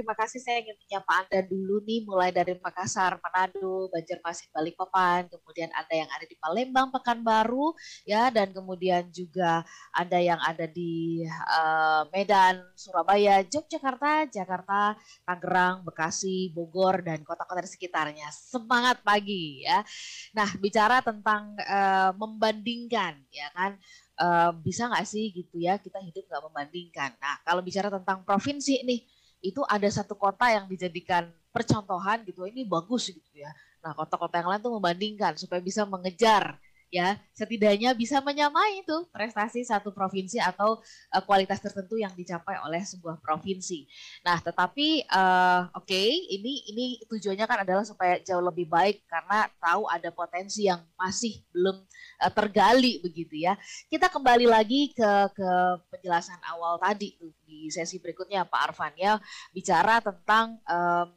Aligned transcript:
terima 0.00 0.16
kasih 0.16 0.40
saya 0.40 0.64
ingin 0.64 0.80
menyapa 0.80 1.12
Anda 1.12 1.44
dulu 1.44 1.84
nih 1.84 2.08
mulai 2.08 2.32
dari 2.32 2.56
Makassar, 2.56 3.20
Manado, 3.20 3.92
Banjarmasin, 3.92 4.48
Balikpapan, 4.48 5.28
kemudian 5.28 5.68
Anda 5.76 5.92
yang 5.92 6.08
ada 6.08 6.24
di 6.24 6.40
Palembang, 6.40 6.88
Pekanbaru 6.88 7.76
ya 8.08 8.32
dan 8.32 8.48
kemudian 8.56 9.12
juga 9.12 9.60
Anda 9.92 10.16
yang 10.16 10.40
ada 10.40 10.64
di 10.64 11.20
uh, 11.28 12.08
Medan, 12.16 12.64
Surabaya, 12.72 13.44
Yogyakarta, 13.44 14.24
Jakarta, 14.32 14.96
Tangerang, 15.28 15.84
Bekasi, 15.84 16.48
Bogor 16.48 17.04
dan 17.04 17.20
kota-kota 17.20 17.60
di 17.60 17.68
sekitarnya. 17.68 18.32
Semangat 18.32 19.04
pagi 19.04 19.68
ya. 19.68 19.84
Nah, 20.32 20.48
bicara 20.56 21.04
tentang 21.04 21.60
uh, 21.60 22.16
membandingkan 22.16 23.20
ya 23.28 23.52
kan 23.52 23.76
uh, 24.16 24.56
bisa 24.64 24.88
nggak 24.88 25.04
sih 25.04 25.28
gitu 25.28 25.60
ya 25.60 25.76
kita 25.76 26.00
hidup 26.00 26.24
nggak 26.24 26.44
membandingkan. 26.48 27.20
Nah, 27.20 27.36
kalau 27.44 27.60
bicara 27.60 27.92
tentang 27.92 28.24
provinsi 28.24 28.80
nih 28.88 29.19
itu 29.40 29.64
ada 29.66 29.88
satu 29.88 30.16
kota 30.16 30.52
yang 30.52 30.68
dijadikan 30.68 31.28
percontohan 31.50 32.22
gitu 32.28 32.46
ini 32.46 32.62
bagus 32.64 33.10
gitu 33.10 33.32
ya. 33.34 33.50
Nah 33.80 33.96
kota-kota 33.96 34.38
yang 34.40 34.48
lain 34.52 34.60
tuh 34.60 34.72
membandingkan 34.76 35.34
supaya 35.40 35.58
bisa 35.64 35.88
mengejar 35.88 36.60
ya 36.90 37.14
setidaknya 37.30 37.94
bisa 37.94 38.18
menyamai 38.18 38.82
itu 38.82 39.06
prestasi 39.14 39.62
satu 39.62 39.94
provinsi 39.94 40.42
atau 40.42 40.82
uh, 41.14 41.22
kualitas 41.22 41.62
tertentu 41.62 41.96
yang 41.96 42.10
dicapai 42.18 42.58
oleh 42.66 42.82
sebuah 42.82 43.22
provinsi. 43.22 43.86
Nah, 44.26 44.42
tetapi 44.42 45.06
uh, 45.06 45.70
oke 45.70 45.86
okay, 45.86 46.10
ini 46.10 46.66
ini 46.74 46.84
tujuannya 47.06 47.46
kan 47.46 47.62
adalah 47.62 47.86
supaya 47.86 48.18
jauh 48.20 48.42
lebih 48.42 48.66
baik 48.66 49.06
karena 49.06 49.46
tahu 49.62 49.86
ada 49.86 50.10
potensi 50.10 50.66
yang 50.66 50.82
masih 50.98 51.38
belum 51.54 51.78
uh, 52.26 52.32
tergali 52.34 52.98
begitu 52.98 53.38
ya. 53.38 53.54
Kita 53.86 54.10
kembali 54.10 54.50
lagi 54.50 54.90
ke 54.90 55.10
ke 55.30 55.50
penjelasan 55.94 56.42
awal 56.50 56.76
tadi 56.82 57.14
di 57.46 57.70
sesi 57.70 58.02
berikutnya 58.02 58.42
Pak 58.50 58.74
Arfan 58.74 58.94
ya 58.98 59.14
bicara 59.54 60.02
tentang 60.02 60.58
um, 60.66 61.14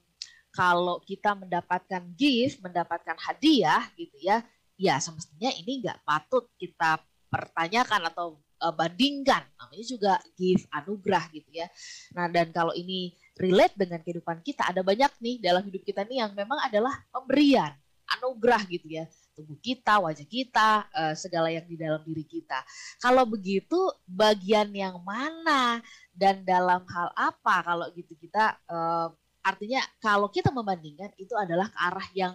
kalau 0.54 1.02
kita 1.02 1.34
mendapatkan 1.34 2.14
gift, 2.14 2.62
mendapatkan 2.62 3.18
hadiah 3.18 3.90
gitu 3.98 4.22
ya, 4.22 4.46
ya 4.78 4.98
semestinya 4.98 5.52
ini 5.54 5.84
nggak 5.84 6.06
patut 6.06 6.50
kita 6.58 7.02
pertanyakan 7.34 8.02
atau 8.14 8.38
uh, 8.62 8.74
bandingkan. 8.74 9.42
Namanya 9.58 9.86
juga 9.86 10.14
gift 10.38 10.70
anugerah 10.70 11.26
gitu 11.34 11.50
ya. 11.50 11.68
Nah 12.14 12.30
dan 12.30 12.54
kalau 12.54 12.72
ini 12.78 13.12
relate 13.36 13.74
dengan 13.74 14.00
kehidupan 14.06 14.46
kita 14.46 14.70
ada 14.70 14.86
banyak 14.86 15.10
nih 15.18 15.42
dalam 15.42 15.66
hidup 15.66 15.82
kita 15.82 16.06
nih 16.06 16.22
yang 16.22 16.32
memang 16.38 16.62
adalah 16.62 16.94
pemberian 17.10 17.74
anugerah 18.20 18.62
gitu 18.70 18.88
ya. 18.88 19.06
Tubuh 19.34 19.58
kita 19.58 19.98
wajah 19.98 20.28
kita 20.30 20.86
uh, 20.94 21.14
segala 21.18 21.50
yang 21.50 21.66
di 21.66 21.74
dalam 21.74 22.06
diri 22.06 22.22
kita. 22.22 22.62
Kalau 23.02 23.26
begitu 23.26 23.90
bagian 24.06 24.70
yang 24.70 25.02
mana 25.02 25.82
dan 26.14 26.46
dalam 26.46 26.86
hal 26.86 27.10
apa 27.18 27.66
kalau 27.66 27.90
gitu 27.98 28.14
kita 28.14 28.62
uh, 28.70 29.10
artinya 29.44 29.82
kalau 30.00 30.30
kita 30.30 30.54
membandingkan 30.54 31.12
itu 31.18 31.34
adalah 31.36 31.68
ke 31.68 31.78
arah 31.82 32.08
yang 32.14 32.34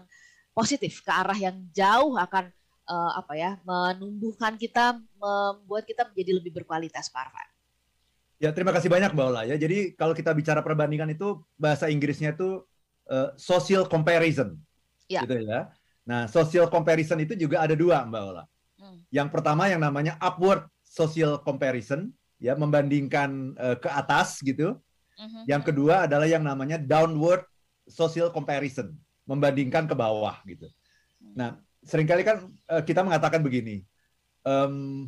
positif 0.58 1.06
ke 1.06 1.12
arah 1.14 1.38
yang 1.38 1.54
jauh 1.70 2.18
akan 2.18 2.50
uh, 2.90 3.12
apa 3.14 3.38
ya 3.38 3.50
menumbuhkan 3.62 4.58
kita 4.58 4.98
membuat 5.14 5.86
kita 5.86 6.10
menjadi 6.10 6.42
lebih 6.42 6.50
berkualitas 6.58 7.06
Pak 7.06 7.30
Arfan. 7.30 7.48
Ya 8.42 8.50
terima 8.50 8.74
kasih 8.74 8.90
banyak 8.90 9.14
Mbak 9.14 9.26
Ola 9.30 9.42
ya. 9.46 9.54
Jadi 9.54 9.94
kalau 9.94 10.18
kita 10.18 10.34
bicara 10.34 10.58
perbandingan 10.58 11.14
itu 11.14 11.38
bahasa 11.54 11.86
Inggrisnya 11.86 12.34
itu 12.34 12.66
uh, 13.06 13.30
social 13.38 13.86
comparison, 13.86 14.58
ya. 15.06 15.22
gitu 15.22 15.46
ya. 15.46 15.70
Nah 16.02 16.26
social 16.26 16.66
comparison 16.66 17.22
itu 17.22 17.38
juga 17.38 17.62
ada 17.62 17.78
dua 17.78 18.02
Mbak 18.02 18.22
Ola. 18.26 18.42
Hmm. 18.82 18.98
Yang 19.14 19.28
pertama 19.30 19.70
yang 19.70 19.78
namanya 19.78 20.18
upward 20.18 20.66
social 20.82 21.38
comparison, 21.38 22.10
ya 22.42 22.58
membandingkan 22.58 23.54
uh, 23.54 23.78
ke 23.78 23.86
atas 23.86 24.42
gitu. 24.42 24.74
Uh 25.18 25.22
-huh. 25.22 25.44
Yang 25.46 25.70
kedua 25.70 26.10
adalah 26.10 26.26
yang 26.26 26.42
namanya 26.42 26.78
downward 26.82 27.46
social 27.90 28.30
comparison 28.30 28.94
membandingkan 29.28 29.84
ke 29.84 29.92
bawah 29.92 30.40
gitu. 30.48 30.72
Nah, 31.36 31.60
sering 31.84 32.08
kali 32.08 32.24
kan 32.24 32.48
uh, 32.72 32.80
kita 32.80 33.04
mengatakan 33.04 33.44
begini, 33.44 33.84
um, 34.42 35.04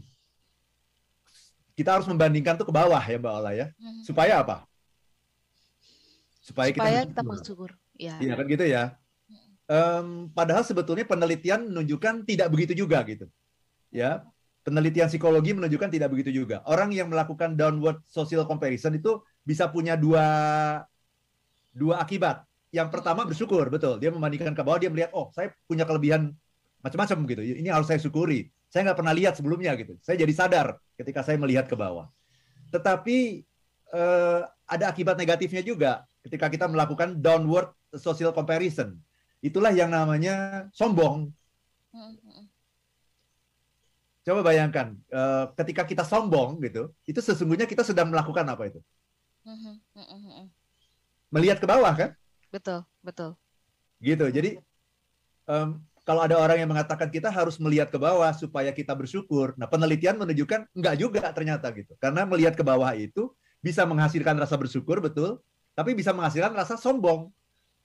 kita 1.72 1.96
harus 1.96 2.04
membandingkan 2.04 2.60
tuh 2.60 2.68
ke 2.68 2.74
bawah 2.74 3.00
ya 3.00 3.16
Mbak 3.16 3.32
Ola 3.32 3.50
ya, 3.56 3.66
hmm. 3.72 4.04
supaya 4.04 4.44
apa? 4.44 4.68
Supaya, 6.44 6.68
supaya 6.76 7.00
kita, 7.08 7.16
kita 7.16 7.22
bersyukur. 7.24 7.70
Ya. 7.96 8.20
Iya 8.20 8.32
kan 8.36 8.44
gitu 8.44 8.64
ya. 8.68 8.84
Um, 9.70 10.28
padahal 10.34 10.66
sebetulnya 10.66 11.06
penelitian 11.08 11.72
menunjukkan 11.72 12.28
tidak 12.28 12.52
begitu 12.52 12.84
juga 12.84 13.00
gitu. 13.08 13.24
Ya, 13.88 14.26
penelitian 14.66 15.08
psikologi 15.08 15.56
menunjukkan 15.56 15.88
tidak 15.88 16.12
begitu 16.12 16.44
juga. 16.44 16.60
Orang 16.68 16.92
yang 16.92 17.08
melakukan 17.08 17.56
downward 17.56 18.04
social 18.10 18.44
comparison 18.44 18.92
itu 18.92 19.22
bisa 19.46 19.70
punya 19.70 19.96
dua 19.96 20.26
dua 21.70 22.02
akibat 22.02 22.49
yang 22.70 22.88
pertama 22.88 23.26
bersyukur, 23.26 23.66
betul. 23.66 23.98
Dia 23.98 24.14
membandingkan 24.14 24.54
ke 24.54 24.62
bawah, 24.62 24.78
dia 24.78 24.90
melihat, 24.90 25.10
oh 25.10 25.34
saya 25.34 25.50
punya 25.66 25.82
kelebihan 25.82 26.30
macam-macam 26.80 27.18
gitu. 27.26 27.42
Ini 27.42 27.68
harus 27.70 27.90
saya 27.90 27.98
syukuri. 27.98 28.48
Saya 28.70 28.86
nggak 28.90 28.98
pernah 29.02 29.14
lihat 29.14 29.34
sebelumnya 29.34 29.74
gitu. 29.74 29.98
Saya 30.00 30.16
jadi 30.22 30.30
sadar 30.30 30.78
ketika 30.94 31.26
saya 31.26 31.36
melihat 31.36 31.66
ke 31.66 31.74
bawah. 31.74 32.06
Tetapi 32.70 33.42
eh, 33.90 34.40
ada 34.46 34.84
akibat 34.86 35.18
negatifnya 35.18 35.66
juga 35.66 36.06
ketika 36.22 36.46
kita 36.46 36.70
melakukan 36.70 37.18
downward 37.18 37.74
social 37.98 38.30
comparison. 38.30 38.94
Itulah 39.42 39.74
yang 39.74 39.90
namanya 39.90 40.68
sombong. 40.70 41.34
Coba 44.22 44.46
bayangkan, 44.46 44.94
eh, 45.10 45.44
ketika 45.58 45.82
kita 45.82 46.04
sombong 46.06 46.62
gitu, 46.62 46.94
itu 47.02 47.18
sesungguhnya 47.18 47.66
kita 47.66 47.82
sedang 47.82 48.14
melakukan 48.14 48.46
apa 48.46 48.70
itu? 48.70 48.80
Melihat 51.34 51.58
ke 51.58 51.66
bawah 51.66 51.90
kan? 51.98 52.14
Betul, 52.50 52.82
betul. 53.00 53.38
Gitu. 54.02 54.26
Jadi 54.30 54.50
um, 55.46 55.78
kalau 56.02 56.26
ada 56.26 56.34
orang 56.34 56.58
yang 56.58 56.70
mengatakan 56.70 57.06
kita 57.06 57.30
harus 57.30 57.60
melihat 57.62 57.86
ke 57.92 57.98
bawah 58.00 58.34
supaya 58.34 58.74
kita 58.74 58.90
bersyukur. 58.98 59.54
Nah, 59.54 59.70
penelitian 59.70 60.18
menunjukkan 60.18 60.66
enggak 60.74 60.94
juga 60.98 61.22
ternyata 61.30 61.70
gitu. 61.70 61.94
Karena 62.02 62.26
melihat 62.26 62.58
ke 62.58 62.64
bawah 62.66 62.90
itu 62.98 63.30
bisa 63.62 63.86
menghasilkan 63.86 64.34
rasa 64.40 64.56
bersyukur, 64.58 64.98
betul, 64.98 65.38
tapi 65.78 65.94
bisa 65.94 66.10
menghasilkan 66.10 66.50
rasa 66.56 66.74
sombong. 66.80 67.30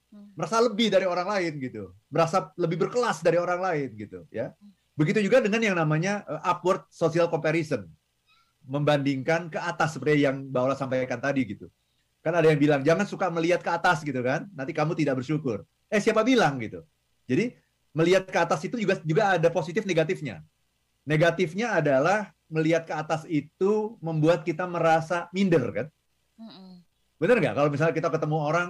Hmm. 0.10 0.32
Merasa 0.34 0.58
lebih 0.64 0.90
dari 0.90 1.06
orang 1.06 1.28
lain 1.28 1.54
gitu. 1.62 1.94
Merasa 2.10 2.50
lebih 2.58 2.88
berkelas 2.88 3.22
dari 3.22 3.38
orang 3.38 3.62
lain 3.62 3.90
gitu, 3.94 4.26
ya. 4.34 4.56
Begitu 4.96 5.28
juga 5.28 5.44
dengan 5.44 5.60
yang 5.60 5.76
namanya 5.76 6.24
uh, 6.26 6.42
upward 6.56 6.88
social 6.90 7.28
comparison. 7.28 7.86
Membandingkan 8.66 9.54
ke 9.54 9.60
atas 9.62 9.94
seperti 9.94 10.26
yang 10.26 10.50
Mbak 10.50 10.62
Ola 10.66 10.76
sampaikan 10.80 11.22
tadi 11.22 11.46
gitu. 11.46 11.70
Kan 12.26 12.34
ada 12.34 12.50
yang 12.50 12.58
bilang 12.58 12.82
jangan 12.82 13.06
suka 13.06 13.30
melihat 13.30 13.62
ke 13.62 13.70
atas 13.70 14.02
gitu 14.02 14.18
kan, 14.26 14.50
nanti 14.58 14.74
kamu 14.74 14.98
tidak 14.98 15.22
bersyukur. 15.22 15.62
Eh 15.94 16.02
siapa 16.02 16.26
bilang 16.26 16.58
gitu. 16.58 16.82
Jadi 17.30 17.54
melihat 17.94 18.26
ke 18.26 18.40
atas 18.42 18.66
itu 18.66 18.82
juga 18.82 18.98
juga 19.06 19.38
ada 19.38 19.50
positif 19.54 19.86
negatifnya. 19.86 20.42
Negatifnya 21.06 21.78
adalah 21.78 22.34
melihat 22.50 22.90
ke 22.90 22.94
atas 22.98 23.30
itu 23.30 23.94
membuat 24.02 24.42
kita 24.42 24.66
merasa 24.66 25.30
minder 25.30 25.70
kan. 25.70 25.88
Bener 27.22 27.38
nggak? 27.38 27.54
Kalau 27.62 27.70
misalnya 27.70 27.94
kita 27.94 28.10
ketemu 28.10 28.38
orang, 28.42 28.70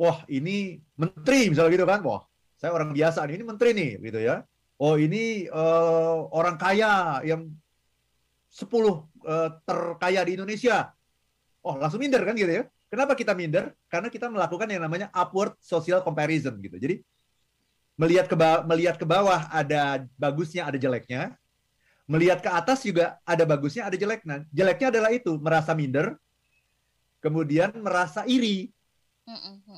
wah 0.00 0.24
ini 0.32 0.80
menteri 0.96 1.52
misalnya 1.52 1.76
gitu 1.76 1.84
kan, 1.84 2.00
wah 2.08 2.24
saya 2.56 2.72
orang 2.72 2.96
biasa 2.96 3.28
nih, 3.28 3.34
ini 3.36 3.44
menteri 3.44 3.70
nih 3.76 3.90
gitu 4.00 4.20
ya. 4.24 4.40
Oh 4.80 4.96
ini 4.96 5.44
uh, 5.52 6.24
orang 6.32 6.56
kaya 6.56 7.20
yang 7.20 7.52
10 8.48 8.64
uh, 8.72 8.96
eh, 9.28 9.48
terkaya 9.68 10.24
di 10.24 10.40
Indonesia. 10.40 10.88
Oh 11.60 11.76
langsung 11.76 12.00
minder 12.00 12.24
kan 12.24 12.32
gitu 12.32 12.48
ya. 12.48 12.64
Kenapa 12.88 13.12
kita 13.12 13.36
minder? 13.36 13.76
Karena 13.92 14.08
kita 14.08 14.32
melakukan 14.32 14.68
yang 14.68 14.80
namanya 14.80 15.12
upward 15.12 15.52
social 15.60 16.00
comparison 16.00 16.56
gitu. 16.60 16.80
Jadi 16.80 17.04
melihat 18.00 18.24
ke 18.30 18.36
melihat 18.64 18.96
ke 18.96 19.04
bawah 19.04 19.44
ada 19.52 20.08
bagusnya, 20.16 20.64
ada 20.64 20.80
jeleknya. 20.80 21.36
Melihat 22.08 22.40
ke 22.40 22.48
atas 22.48 22.80
juga 22.80 23.20
ada 23.28 23.44
bagusnya, 23.44 23.84
ada 23.84 23.92
jeleknya. 23.92 24.48
Jeleknya 24.48 24.88
adalah 24.88 25.12
itu, 25.12 25.36
merasa 25.36 25.76
minder, 25.76 26.16
kemudian 27.20 27.68
merasa 27.84 28.24
iri, 28.24 28.72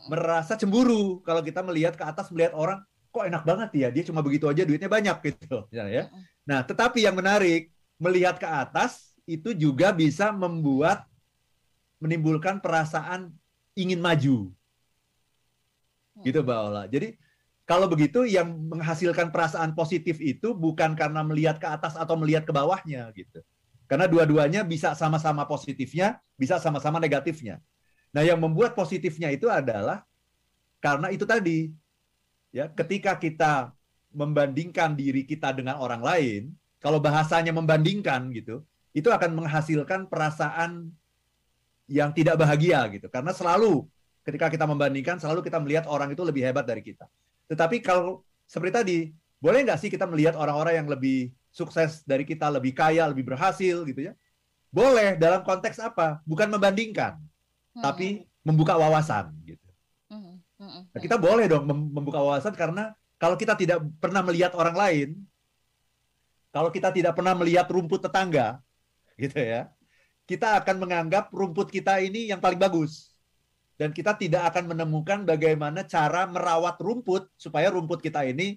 merasa 0.07 0.55
cemburu 0.55 1.19
kalau 1.27 1.43
kita 1.43 1.59
melihat 1.67 1.99
ke 1.99 2.07
atas 2.07 2.31
melihat 2.31 2.55
orang 2.55 2.79
kok 3.11 3.27
enak 3.27 3.43
banget 3.43 3.71
ya, 3.75 3.89
dia 3.91 4.07
cuma 4.07 4.23
begitu 4.23 4.47
aja 4.47 4.63
duitnya 4.63 4.87
banyak 4.87 5.19
gitu, 5.27 5.67
ya. 5.75 6.07
Nah, 6.47 6.63
tetapi 6.63 7.03
yang 7.03 7.19
menarik 7.19 7.75
melihat 7.99 8.39
ke 8.39 8.47
atas 8.47 9.11
itu 9.27 9.51
juga 9.51 9.91
bisa 9.91 10.31
membuat 10.31 11.10
menimbulkan 12.01 12.59
perasaan 12.59 13.31
ingin 13.77 14.01
maju. 14.01 14.51
Hmm. 16.17 16.25
Gitu 16.25 16.41
Mbak 16.43 16.59
Ola. 16.59 16.85
Jadi 16.89 17.15
kalau 17.69 17.87
begitu 17.87 18.27
yang 18.27 18.51
menghasilkan 18.67 19.31
perasaan 19.31 19.79
positif 19.79 20.19
itu 20.19 20.57
bukan 20.59 20.99
karena 20.99 21.23
melihat 21.23 21.63
ke 21.63 21.71
atas 21.71 21.95
atau 21.95 22.19
melihat 22.19 22.43
ke 22.43 22.51
bawahnya 22.51 23.15
gitu. 23.15 23.45
Karena 23.87 24.11
dua-duanya 24.11 24.67
bisa 24.67 24.95
sama-sama 24.99 25.47
positifnya, 25.47 26.19
bisa 26.35 26.59
sama-sama 26.59 26.99
negatifnya. 26.99 27.63
Nah, 28.11 28.27
yang 28.27 28.43
membuat 28.43 28.75
positifnya 28.75 29.31
itu 29.31 29.47
adalah 29.47 30.03
karena 30.83 31.15
itu 31.15 31.23
tadi. 31.23 31.71
Ya, 32.51 32.67
ketika 32.67 33.15
kita 33.15 33.71
membandingkan 34.11 34.99
diri 34.99 35.23
kita 35.23 35.55
dengan 35.55 35.79
orang 35.79 36.03
lain, 36.03 36.43
kalau 36.83 36.99
bahasanya 36.99 37.55
membandingkan 37.55 38.35
gitu, 38.35 38.67
itu 38.91 39.07
akan 39.07 39.39
menghasilkan 39.39 40.11
perasaan 40.11 40.91
yang 41.91 42.15
tidak 42.15 42.39
bahagia 42.39 42.87
gitu 42.95 43.11
karena 43.11 43.35
selalu 43.35 43.83
ketika 44.23 44.47
kita 44.47 44.65
membandingkan 44.69 45.19
selalu 45.19 45.43
kita 45.43 45.59
melihat 45.59 45.85
orang 45.91 46.15
itu 46.15 46.23
lebih 46.23 46.47
hebat 46.47 46.63
dari 46.63 46.85
kita. 46.85 47.11
Tetapi 47.51 47.83
kalau 47.83 48.23
seperti 48.47 48.73
tadi, 48.73 48.99
boleh 49.43 49.67
nggak 49.67 49.81
sih 49.81 49.91
kita 49.91 50.07
melihat 50.07 50.39
orang-orang 50.39 50.85
yang 50.85 50.89
lebih 50.89 51.35
sukses 51.51 52.07
dari 52.07 52.23
kita, 52.23 52.47
lebih 52.47 52.71
kaya, 52.77 53.11
lebih 53.11 53.27
berhasil 53.27 53.83
gitu 53.83 54.01
ya? 54.07 54.15
Boleh 54.71 55.19
dalam 55.19 55.43
konteks 55.43 55.83
apa? 55.83 56.23
Bukan 56.23 56.47
membandingkan, 56.47 57.19
hmm. 57.75 57.83
tapi 57.83 58.29
membuka 58.47 58.79
wawasan 58.79 59.35
gitu. 59.43 59.69
Hmm. 60.07 60.39
Hmm. 60.61 60.87
Nah, 60.95 61.01
kita 61.01 61.19
boleh 61.19 61.51
dong 61.51 61.67
membuka 61.67 62.23
wawasan 62.23 62.55
karena 62.55 62.95
kalau 63.19 63.35
kita 63.35 63.59
tidak 63.59 63.83
pernah 63.99 64.23
melihat 64.23 64.55
orang 64.55 64.77
lain, 64.79 65.09
kalau 66.55 66.71
kita 66.71 66.95
tidak 66.95 67.19
pernah 67.19 67.35
melihat 67.35 67.67
rumput 67.67 67.99
tetangga, 67.99 68.63
gitu 69.19 69.43
ya, 69.43 69.73
kita 70.31 70.63
akan 70.63 70.87
menganggap 70.87 71.35
rumput 71.35 71.75
kita 71.75 71.99
ini 71.99 72.31
yang 72.31 72.39
paling 72.39 72.55
bagus 72.55 73.11
dan 73.75 73.91
kita 73.91 74.15
tidak 74.15 74.55
akan 74.55 74.71
menemukan 74.71 75.27
bagaimana 75.27 75.83
cara 75.83 76.31
merawat 76.31 76.79
rumput 76.79 77.27
supaya 77.35 77.67
rumput 77.67 77.99
kita 77.99 78.23
ini 78.23 78.55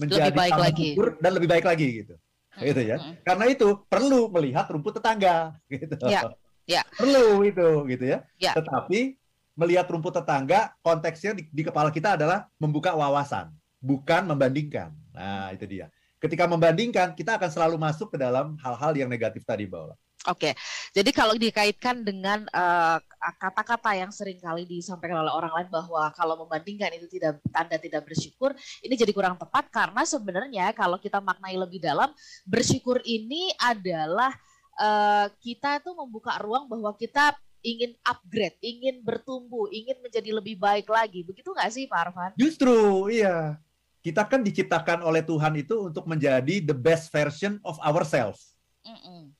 menjadi 0.00 0.32
lebih 0.32 0.40
baik 0.40 0.56
lagi 0.56 0.88
dan 1.20 1.30
lebih 1.36 1.48
baik 1.52 1.66
lagi 1.68 1.88
gitu. 2.00 2.14
Hmm. 2.56 2.64
Gitu 2.64 2.80
ya. 2.88 2.96
Hmm. 2.96 3.20
Karena 3.20 3.44
itu 3.52 3.68
perlu 3.84 4.32
melihat 4.32 4.64
rumput 4.72 4.96
tetangga 4.96 5.52
gitu. 5.68 5.92
Ya. 6.08 6.32
Ya. 6.64 6.82
Perlu 6.96 7.44
itu 7.44 7.68
gitu 7.92 8.04
ya. 8.16 8.24
ya. 8.40 8.56
Tetapi 8.56 9.20
melihat 9.60 9.84
rumput 9.92 10.16
tetangga 10.16 10.72
konteksnya 10.80 11.36
di, 11.36 11.44
di 11.52 11.60
kepala 11.60 11.92
kita 11.92 12.16
adalah 12.16 12.48
membuka 12.56 12.96
wawasan, 12.96 13.52
bukan 13.76 14.24
membandingkan. 14.24 14.94
Nah, 15.12 15.52
itu 15.52 15.68
dia. 15.68 15.92
Ketika 16.16 16.48
membandingkan, 16.48 17.12
kita 17.12 17.36
akan 17.36 17.50
selalu 17.50 17.76
masuk 17.76 18.14
ke 18.14 18.16
dalam 18.16 18.56
hal-hal 18.62 18.92
yang 18.96 19.10
negatif 19.10 19.44
tadi, 19.44 19.68
Mbak 19.68 19.98
Oke, 20.28 20.52
jadi 20.92 21.16
kalau 21.16 21.32
dikaitkan 21.32 22.04
dengan 22.04 22.44
eh, 22.44 22.98
kata-kata 23.40 23.96
uh, 23.96 24.04
yang 24.04 24.12
sering 24.12 24.36
kali 24.36 24.68
disampaikan 24.68 25.24
oleh 25.24 25.32
orang 25.32 25.48
lain 25.48 25.68
bahwa 25.72 26.12
kalau 26.12 26.44
membandingkan 26.44 26.92
itu 26.92 27.08
tidak 27.08 27.40
tanda 27.48 27.80
tidak 27.80 28.04
bersyukur, 28.04 28.52
ini 28.84 29.00
jadi 29.00 29.16
kurang 29.16 29.40
tepat 29.40 29.72
karena 29.72 30.04
sebenarnya 30.04 30.76
kalau 30.76 31.00
kita 31.00 31.24
maknai 31.24 31.56
lebih 31.56 31.80
dalam, 31.80 32.12
bersyukur 32.44 33.00
ini 33.08 33.48
adalah 33.64 34.36
uh, 34.76 35.32
kita 35.40 35.80
tuh 35.80 35.96
membuka 35.96 36.36
ruang 36.36 36.68
bahwa 36.68 36.92
kita 37.00 37.32
ingin 37.64 37.96
upgrade, 38.04 38.60
ingin 38.60 39.00
bertumbuh, 39.00 39.72
ingin 39.72 40.04
menjadi 40.04 40.36
lebih 40.36 40.60
baik 40.60 40.84
lagi. 40.92 41.24
Begitu 41.24 41.48
nggak 41.48 41.72
sih 41.72 41.88
Pak 41.88 42.12
Arfan? 42.12 42.30
Justru, 42.36 43.08
iya. 43.08 43.56
Kita 44.04 44.28
kan 44.28 44.44
diciptakan 44.44 45.00
oleh 45.00 45.24
Tuhan 45.24 45.56
itu 45.56 45.88
untuk 45.88 46.04
menjadi 46.04 46.60
the 46.60 46.76
best 46.76 47.08
version 47.08 47.56
of 47.64 47.80
ourselves. 47.80 48.52
Mm 48.84 49.00
-mm 49.00 49.39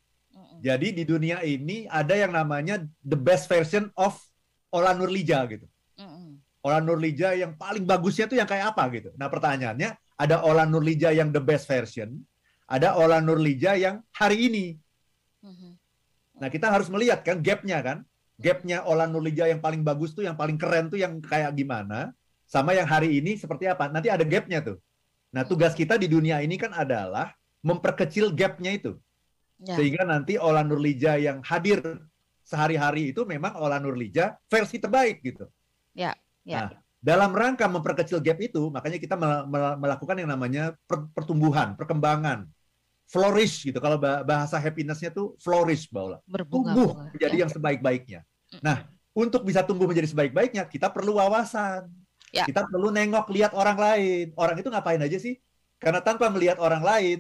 jadi 0.61 0.93
di 0.93 1.09
dunia 1.09 1.41
ini 1.41 1.89
ada 1.89 2.12
yang 2.12 2.37
namanya 2.37 2.85
the 3.01 3.17
best 3.17 3.49
version 3.49 3.89
of 3.97 4.21
Ola 4.71 4.93
Nurlija 4.93 5.49
gitu. 5.49 5.67
Mm-hmm. 5.97 6.29
Ola 6.62 6.79
Nurlija 6.85 7.33
yang 7.35 7.57
paling 7.57 7.89
bagusnya 7.89 8.29
tuh 8.29 8.37
yang 8.37 8.47
kayak 8.47 8.77
apa 8.77 8.85
gitu. 8.93 9.11
Nah 9.17 9.33
pertanyaannya 9.33 9.97
ada 10.21 10.37
Ola 10.45 10.69
Nurlija 10.69 11.17
yang 11.17 11.33
the 11.33 11.41
best 11.41 11.65
version, 11.65 12.21
ada 12.69 12.95
Ola 12.95 13.19
Nurlija 13.25 13.81
yang 13.81 14.05
hari 14.12 14.47
ini. 14.53 14.67
Mm-hmm. 15.41 15.73
Nah 16.45 16.49
kita 16.53 16.69
harus 16.69 16.93
melihat 16.93 17.25
kan 17.25 17.41
gapnya 17.41 17.81
kan, 17.81 17.99
gapnya 18.37 18.85
Ola 18.85 19.09
Nurlija 19.09 19.49
yang 19.49 19.65
paling 19.65 19.81
bagus 19.81 20.13
tuh, 20.13 20.29
yang 20.29 20.37
paling 20.37 20.61
keren 20.61 20.93
tuh 20.93 21.01
yang 21.01 21.19
kayak 21.25 21.56
gimana, 21.56 22.13
sama 22.45 22.77
yang 22.77 22.87
hari 22.87 23.17
ini 23.17 23.41
seperti 23.41 23.65
apa. 23.65 23.89
Nanti 23.89 24.13
ada 24.13 24.23
gapnya 24.23 24.61
tuh. 24.61 24.77
Nah 25.33 25.49
tugas 25.49 25.73
kita 25.73 25.97
di 25.97 26.06
dunia 26.06 26.45
ini 26.45 26.61
kan 26.61 26.77
adalah 26.77 27.33
memperkecil 27.65 28.33
gapnya 28.37 28.77
itu. 28.77 28.97
Ya. 29.61 29.77
Sehingga 29.77 30.09
nanti 30.09 30.41
Ola 30.41 30.65
Nurlija 30.65 31.21
yang 31.21 31.45
hadir 31.45 31.85
sehari-hari 32.41 33.12
itu 33.12 33.29
memang 33.29 33.61
Ola 33.61 33.77
Nurlija 33.77 34.41
versi 34.49 34.81
terbaik 34.81 35.21
gitu. 35.21 35.45
Ya, 35.93 36.17
ya. 36.49 36.57
Nah, 36.65 36.69
dalam 37.01 37.37
rangka 37.37 37.69
memperkecil 37.69 38.25
gap 38.25 38.41
itu, 38.41 38.73
makanya 38.73 38.97
kita 38.97 39.21
melakukan 39.77 40.17
yang 40.17 40.33
namanya 40.33 40.73
pertumbuhan, 41.12 41.77
perkembangan, 41.77 42.49
flourish 43.05 43.69
gitu. 43.69 43.77
Kalau 43.85 44.01
bahasa 44.01 44.57
happinessnya 44.57 45.12
tuh 45.12 45.37
flourish, 45.41 45.93
Baula. 45.93 46.25
Tumbuh 46.49 46.97
menjadi 47.13 47.37
ya. 47.37 47.41
yang 47.45 47.51
sebaik-baiknya. 47.53 48.21
Nah, 48.65 48.89
untuk 49.13 49.45
bisa 49.45 49.61
tumbuh 49.61 49.85
menjadi 49.85 50.09
sebaik-baiknya, 50.09 50.65
kita 50.65 50.89
perlu 50.89 51.21
wawasan. 51.21 51.85
Ya. 52.33 52.49
Kita 52.49 52.65
perlu 52.65 52.89
nengok 52.95 53.29
lihat 53.29 53.53
orang 53.53 53.77
lain. 53.77 54.27
Orang 54.39 54.56
itu 54.56 54.73
ngapain 54.73 55.03
aja 55.03 55.19
sih? 55.21 55.37
Karena 55.83 56.01
tanpa 56.01 56.31
melihat 56.33 56.56
orang 56.63 56.81
lain, 56.81 57.19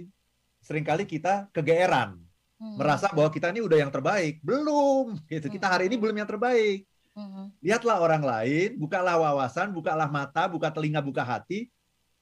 sering 0.62 0.84
kali 0.86 1.04
kita 1.04 1.48
kegeeran 1.50 2.29
hmm. 2.60 2.76
merasa 2.76 3.08
bahwa 3.10 3.32
kita 3.32 3.48
ini 3.50 3.64
udah 3.64 3.78
yang 3.80 3.90
terbaik. 3.90 4.38
Belum, 4.44 5.16
gitu. 5.26 5.48
Kita 5.48 5.66
hari 5.66 5.88
ini 5.88 5.96
hmm. 5.96 6.02
belum 6.04 6.16
yang 6.20 6.28
terbaik. 6.28 6.84
Hmm. 7.16 7.50
Lihatlah 7.58 7.98
orang 7.98 8.22
lain, 8.22 8.78
bukalah 8.78 9.18
wawasan, 9.18 9.72
bukalah 9.74 10.06
mata, 10.06 10.46
buka 10.46 10.68
telinga, 10.70 11.02
buka 11.02 11.24
hati. 11.24 11.72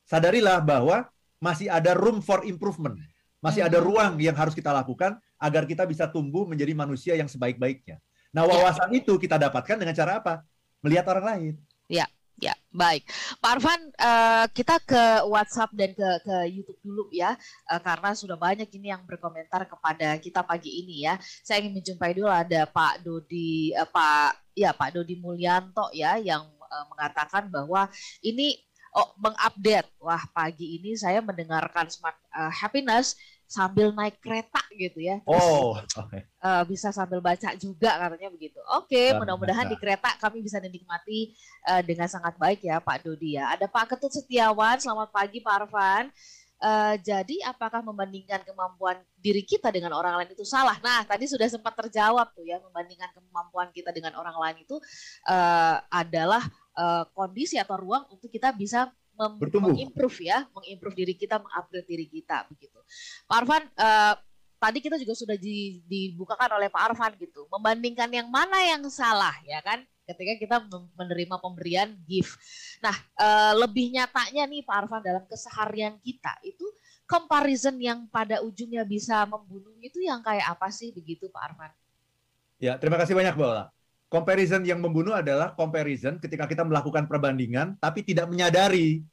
Sadarilah 0.08 0.62
bahwa 0.64 1.04
masih 1.42 1.68
ada 1.68 1.92
room 1.92 2.24
for 2.24 2.46
improvement. 2.46 2.96
Masih 3.42 3.66
hmm. 3.66 3.68
ada 3.68 3.78
ruang 3.82 4.14
yang 4.22 4.34
harus 4.38 4.56
kita 4.56 4.72
lakukan 4.72 5.18
agar 5.38 5.68
kita 5.68 5.84
bisa 5.84 6.08
tumbuh 6.08 6.48
menjadi 6.48 6.72
manusia 6.72 7.14
yang 7.14 7.28
sebaik-baiknya. 7.28 8.00
Nah, 8.32 8.46
ya. 8.46 8.48
wawasan 8.48 8.90
ya. 8.94 9.02
itu 9.04 9.14
kita 9.20 9.36
dapatkan 9.36 9.76
dengan 9.76 9.94
cara 9.94 10.22
apa? 10.22 10.42
Melihat 10.82 11.06
orang 11.10 11.26
lain. 11.26 11.54
Ya, 11.88 12.06
Ya, 12.38 12.54
baik. 12.70 13.02
Pak 13.42 13.50
Arfan, 13.58 13.80
uh, 13.98 14.46
kita 14.54 14.78
ke 14.86 15.26
WhatsApp 15.26 15.74
dan 15.74 15.90
ke 15.90 16.08
ke 16.22 16.36
YouTube 16.54 16.78
dulu 16.86 17.04
ya, 17.10 17.34
uh, 17.66 17.80
karena 17.82 18.14
sudah 18.14 18.38
banyak 18.38 18.70
ini 18.78 18.94
yang 18.94 19.02
berkomentar 19.02 19.66
kepada 19.66 20.14
kita 20.22 20.46
pagi 20.46 20.70
ini 20.86 21.02
ya. 21.02 21.18
Saya 21.18 21.66
ingin 21.66 21.82
menjumpai 21.82 22.14
dulu 22.14 22.30
ada 22.30 22.62
Pak 22.70 23.02
Dodi, 23.02 23.74
uh, 23.74 23.90
Pak 23.90 24.54
ya 24.54 24.70
Pak 24.70 24.94
Dodi 24.94 25.18
Mulyanto 25.18 25.90
ya, 25.90 26.14
yang 26.22 26.46
uh, 26.62 26.86
mengatakan 26.94 27.50
bahwa 27.50 27.90
ini 28.22 28.54
oh, 28.94 29.10
mengupdate. 29.18 29.90
Wah, 29.98 30.22
pagi 30.30 30.78
ini 30.78 30.94
saya 30.94 31.18
mendengarkan 31.18 31.90
Smart 31.90 32.22
uh, 32.30 32.54
Happiness 32.54 33.18
sambil 33.48 33.96
naik 33.96 34.20
kereta 34.20 34.60
gitu 34.76 35.00
ya. 35.00 35.24
Terus, 35.24 35.40
oh, 35.40 35.80
okay. 35.80 36.28
uh, 36.44 36.62
bisa 36.68 36.92
sambil 36.92 37.24
baca 37.24 37.56
juga 37.56 37.96
katanya 37.96 38.28
begitu. 38.28 38.60
Oke, 38.76 38.92
okay, 38.92 39.06
mudah-mudahan 39.16 39.72
di 39.72 39.76
kereta 39.80 40.12
kami 40.20 40.44
bisa 40.44 40.60
menikmati 40.60 41.32
uh, 41.64 41.80
dengan 41.80 42.12
sangat 42.12 42.36
baik 42.36 42.60
ya 42.60 42.76
Pak 42.78 43.08
Dodi 43.08 43.40
ya. 43.40 43.56
Ada 43.56 43.64
Pak 43.64 43.96
Ketut 43.96 44.12
Setiawan, 44.12 44.76
selamat 44.76 45.08
pagi 45.08 45.40
Pak 45.40 45.64
Arfan. 45.64 46.12
Uh, 46.58 46.98
jadi 47.06 47.46
apakah 47.46 47.86
membandingkan 47.86 48.42
kemampuan 48.42 48.98
diri 49.22 49.46
kita 49.46 49.70
dengan 49.70 49.94
orang 49.94 50.18
lain 50.18 50.34
itu 50.34 50.42
salah? 50.42 50.74
Nah, 50.82 51.06
tadi 51.06 51.30
sudah 51.30 51.46
sempat 51.46 51.72
terjawab 51.78 52.34
tuh 52.34 52.42
ya, 52.42 52.58
membandingkan 52.58 53.14
kemampuan 53.14 53.70
kita 53.70 53.94
dengan 53.94 54.18
orang 54.18 54.34
lain 54.34 54.66
itu 54.66 54.76
uh, 55.30 55.78
adalah 55.86 56.42
uh, 56.74 57.06
kondisi 57.14 57.62
atau 57.62 57.78
ruang 57.78 58.10
untuk 58.10 58.26
kita 58.26 58.50
bisa 58.50 58.90
bertumbuh 59.18 59.74
mengimprove 59.74 60.18
ya, 60.22 60.46
mengimprove 60.54 60.94
diri 60.94 61.14
kita, 61.18 61.42
mengupgrade 61.42 61.86
diri 61.90 62.06
kita 62.06 62.46
begitu. 62.46 62.78
Pak 63.26 63.36
Arfan, 63.42 63.62
uh, 63.74 64.14
tadi 64.62 64.78
kita 64.78 64.96
juga 64.98 65.14
sudah 65.18 65.34
di, 65.34 65.82
dibukakan 65.86 66.58
oleh 66.58 66.70
Pak 66.70 66.82
Arfan 66.94 67.12
gitu, 67.18 67.50
membandingkan 67.50 68.06
yang 68.14 68.30
mana 68.30 68.62
yang 68.62 68.86
salah 68.86 69.34
ya 69.42 69.58
kan? 69.62 69.82
Ketika 70.08 70.40
kita 70.40 70.56
menerima 70.96 71.36
pemberian 71.36 71.92
gift. 72.08 72.40
Nah, 72.80 72.96
uh, 73.20 73.52
lebih 73.60 73.92
nyatanya 73.92 74.48
nih 74.48 74.64
Pak 74.64 74.76
Arfan 74.86 75.02
dalam 75.04 75.24
keseharian 75.28 76.00
kita 76.00 76.32
itu 76.46 76.64
comparison 77.04 77.76
yang 77.76 78.08
pada 78.08 78.40
ujungnya 78.40 78.88
bisa 78.88 79.28
membunuh 79.28 79.76
itu 79.80 80.00
yang 80.00 80.20
kayak 80.24 80.48
apa 80.48 80.68
sih 80.72 80.92
begitu 80.96 81.28
Pak 81.28 81.42
Arfan? 81.52 81.72
Ya, 82.58 82.74
terima 82.80 82.96
kasih 82.98 83.14
banyak 83.14 83.36
Mbak 83.36 83.77
Comparison 84.08 84.64
yang 84.64 84.80
membunuh 84.80 85.12
adalah 85.12 85.52
comparison 85.52 86.16
ketika 86.16 86.48
kita 86.48 86.64
melakukan 86.64 87.04
perbandingan 87.04 87.76
tapi 87.76 88.00
tidak 88.00 88.24
menyadari 88.24 89.04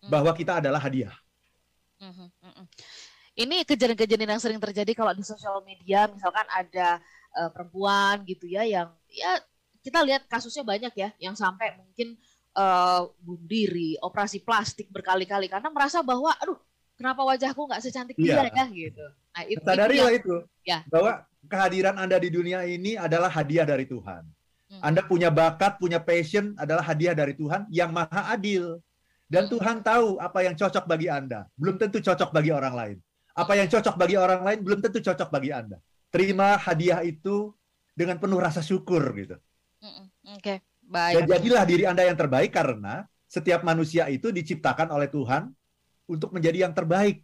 hmm. 0.00 0.08
bahwa 0.08 0.32
kita 0.32 0.64
adalah 0.64 0.80
hadiah. 0.80 1.12
Hmm, 2.00 2.32
hmm, 2.32 2.64
Ini 3.36 3.68
kejadian-kejadian 3.68 4.36
yang 4.36 4.42
sering 4.42 4.56
terjadi 4.56 4.96
kalau 4.96 5.12
di 5.12 5.20
sosial 5.20 5.60
media, 5.68 6.08
misalkan 6.08 6.48
ada 6.48 6.96
uh, 7.36 7.52
perempuan 7.52 8.24
gitu 8.24 8.48
ya 8.48 8.64
yang 8.64 8.88
ya 9.12 9.36
kita 9.84 10.00
lihat 10.04 10.24
kasusnya 10.24 10.64
banyak 10.64 10.92
ya 10.96 11.12
yang 11.20 11.36
sampai 11.36 11.76
mungkin 11.76 12.16
uh, 12.56 13.04
bunuh 13.20 13.44
diri, 13.44 14.00
operasi 14.00 14.40
plastik 14.40 14.88
berkali-kali 14.88 15.52
karena 15.52 15.68
merasa 15.68 16.00
bahwa 16.00 16.32
aduh 16.40 16.56
kenapa 16.96 17.24
wajahku 17.24 17.68
nggak 17.68 17.82
secantik 17.84 18.16
iya. 18.20 18.48
dia 18.48 18.52
ya 18.52 18.64
gitu. 18.68 19.06
Nah, 19.30 19.42
itu, 19.46 19.62
Sadarilah 19.62 20.12
itu, 20.12 20.16
itu 20.20 20.36
ya. 20.66 20.78
bahwa 20.90 21.24
kehadiran 21.48 21.96
Anda 21.96 22.20
di 22.20 22.28
dunia 22.28 22.66
ini 22.68 22.98
adalah 23.00 23.32
hadiah 23.32 23.64
dari 23.64 23.88
Tuhan. 23.88 24.22
Hmm. 24.70 24.82
Anda 24.84 25.02
punya 25.06 25.32
bakat, 25.32 25.80
punya 25.80 25.98
passion 25.98 26.52
adalah 26.60 26.84
hadiah 26.84 27.16
dari 27.16 27.32
Tuhan 27.32 27.66
yang 27.72 27.90
maha 27.90 28.34
adil. 28.34 28.78
Dan 29.30 29.46
hmm. 29.46 29.52
Tuhan 29.56 29.76
tahu 29.80 30.18
apa 30.18 30.42
yang 30.42 30.54
cocok 30.58 30.84
bagi 30.84 31.06
Anda. 31.06 31.46
Belum 31.54 31.78
tentu 31.78 32.02
cocok 32.02 32.30
bagi 32.34 32.50
orang 32.50 32.74
lain. 32.74 32.96
Apa 33.34 33.56
yang 33.56 33.70
cocok 33.70 33.94
bagi 33.94 34.18
orang 34.18 34.42
lain 34.42 34.58
belum 34.60 34.78
tentu 34.82 34.98
cocok 35.00 35.28
bagi 35.30 35.54
Anda. 35.54 35.78
Terima 36.10 36.58
hadiah 36.58 37.00
itu 37.06 37.54
dengan 37.94 38.18
penuh 38.18 38.42
rasa 38.42 38.60
syukur 38.60 39.00
gitu. 39.14 39.38
Hmm, 39.80 40.10
oke, 40.34 40.42
okay. 40.42 40.56
baik. 40.82 41.14
Dan 41.14 41.24
jadilah 41.30 41.64
diri 41.64 41.84
Anda 41.86 42.02
yang 42.10 42.18
terbaik 42.18 42.50
karena 42.50 43.06
setiap 43.30 43.62
manusia 43.62 44.10
itu 44.10 44.34
diciptakan 44.34 44.90
oleh 44.90 45.06
Tuhan 45.06 45.54
untuk 46.10 46.34
menjadi 46.34 46.66
yang 46.66 46.74
terbaik 46.74 47.22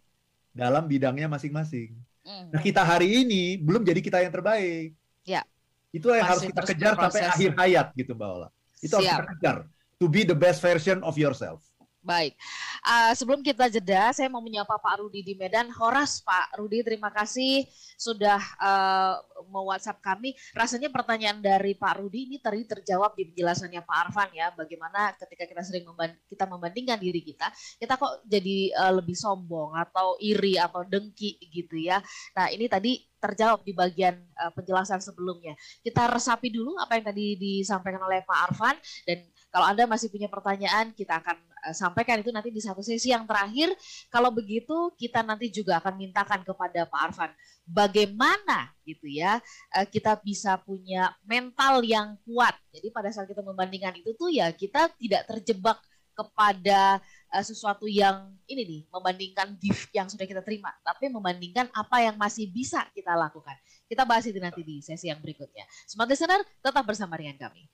dalam 0.55 0.87
bidangnya 0.87 1.27
masing-masing. 1.27 1.99
Mm. 2.27 2.51
Nah 2.51 2.59
kita 2.59 2.83
hari 2.83 3.23
ini 3.23 3.55
belum 3.55 3.87
jadi 3.87 3.99
kita 4.03 4.19
yang 4.19 4.35
terbaik. 4.35 4.91
Ya. 5.23 5.47
Itulah 5.95 6.19
yang 6.19 6.27
Masih 6.27 6.51
harus 6.51 6.51
kita 6.51 6.61
kejar 6.67 6.93
sampai 6.99 7.23
akhir 7.23 7.49
hayat 7.55 7.87
gitu 7.95 8.11
Mbak 8.11 8.29
Ola. 8.35 8.49
Itu 8.83 8.93
harus 8.99 9.07
kita 9.07 9.27
kejar. 9.39 9.57
To 9.97 10.05
be 10.11 10.27
the 10.27 10.35
best 10.35 10.59
version 10.59 10.99
of 11.07 11.15
yourself. 11.15 11.63
Baik, 12.07 12.39
uh, 12.87 13.11
sebelum 13.11 13.43
kita 13.43 13.67
jeda, 13.67 14.15
saya 14.15 14.31
mau 14.31 14.39
menyapa 14.39 14.79
Pak 14.79 15.03
Rudi 15.03 15.27
di 15.27 15.35
Medan. 15.35 15.67
Horas 15.75 16.23
Pak 16.23 16.55
Rudi, 16.55 16.79
terima 16.79 17.11
kasih 17.11 17.67
sudah 17.99 18.39
uh, 18.63 19.19
me-WhatsApp 19.51 19.99
kami. 19.99 20.31
Rasanya 20.55 20.87
pertanyaan 20.87 21.43
dari 21.43 21.75
Pak 21.75 21.99
Rudi 21.99 22.31
ini 22.31 22.39
tadi 22.39 22.63
terjawab 22.63 23.11
di 23.11 23.27
penjelasannya 23.27 23.83
Pak 23.83 23.97
Arfan 24.07 24.31
ya. 24.31 24.55
Bagaimana 24.55 25.19
ketika 25.19 25.51
kita 25.51 25.67
sering 25.67 25.83
memband 25.83 26.15
kita 26.31 26.47
membandingkan 26.47 26.95
diri 26.95 27.19
kita, 27.19 27.51
kita 27.75 27.99
kok 27.99 28.23
jadi 28.23 28.71
uh, 28.87 29.03
lebih 29.03 29.19
sombong 29.19 29.75
atau 29.75 30.15
iri 30.23 30.55
atau 30.55 30.87
dengki 30.87 31.43
gitu 31.51 31.75
ya. 31.75 31.99
Nah 32.39 32.47
ini 32.47 32.71
tadi 32.71 33.03
terjawab 33.19 33.67
di 33.67 33.75
bagian 33.75 34.15
uh, 34.39 34.55
penjelasan 34.55 35.03
sebelumnya. 35.03 35.59
Kita 35.83 36.07
resapi 36.07 36.55
dulu 36.55 36.79
apa 36.79 36.95
yang 36.95 37.11
tadi 37.11 37.35
disampaikan 37.35 37.99
oleh 38.07 38.23
Pak 38.23 38.39
Arfan 38.47 38.79
dan 39.03 39.27
kalau 39.51 39.73
Anda 39.73 39.87
masih 39.87 40.11
punya 40.11 40.27
pertanyaan, 40.27 40.91
kita 40.91 41.23
akan 41.23 41.46
sampaikan 41.73 42.21
itu 42.21 42.29
nanti 42.31 42.49
di 42.53 42.61
satu 42.61 42.79
sesi 42.85 43.11
yang 43.11 43.25
terakhir. 43.25 43.73
Kalau 44.11 44.29
begitu, 44.29 44.93
kita 44.95 45.23
nanti 45.25 45.49
juga 45.51 45.81
akan 45.81 45.93
mintakan 45.97 46.41
kepada 46.45 46.85
Pak 46.87 47.01
Arfan 47.11 47.31
bagaimana 47.67 48.71
gitu 48.87 49.11
ya 49.11 49.43
uh, 49.75 49.83
kita 49.83 50.15
bisa 50.23 50.55
punya 50.63 51.11
mental 51.27 51.83
yang 51.83 52.15
kuat. 52.23 52.55
Jadi 52.71 52.87
pada 52.95 53.11
saat 53.11 53.27
kita 53.27 53.43
membandingkan 53.43 53.99
itu 53.99 54.15
tuh 54.15 54.31
ya 54.31 54.47
kita 54.55 54.87
tidak 54.95 55.27
terjebak 55.27 55.77
kepada 56.15 57.03
uh, 57.29 57.43
sesuatu 57.43 57.85
yang 57.85 58.31
ini 58.47 58.63
nih 58.63 58.81
membandingkan 58.89 59.59
gift 59.59 59.91
yang 59.91 60.07
sudah 60.07 60.23
kita 60.23 60.41
terima, 60.41 60.71
tapi 60.81 61.11
membandingkan 61.11 61.67
apa 61.75 62.07
yang 62.07 62.15
masih 62.15 62.47
bisa 62.47 62.87
kita 62.95 63.13
lakukan. 63.13 63.53
Kita 63.85 64.07
bahas 64.07 64.25
itu 64.25 64.39
nanti 64.39 64.63
di 64.63 64.79
sesi 64.79 65.11
yang 65.11 65.19
berikutnya. 65.19 65.67
Smart 65.85 66.07
listener, 66.07 66.41
tetap 66.63 66.87
bersama 66.87 67.19
dengan 67.19 67.35
kami 67.37 67.67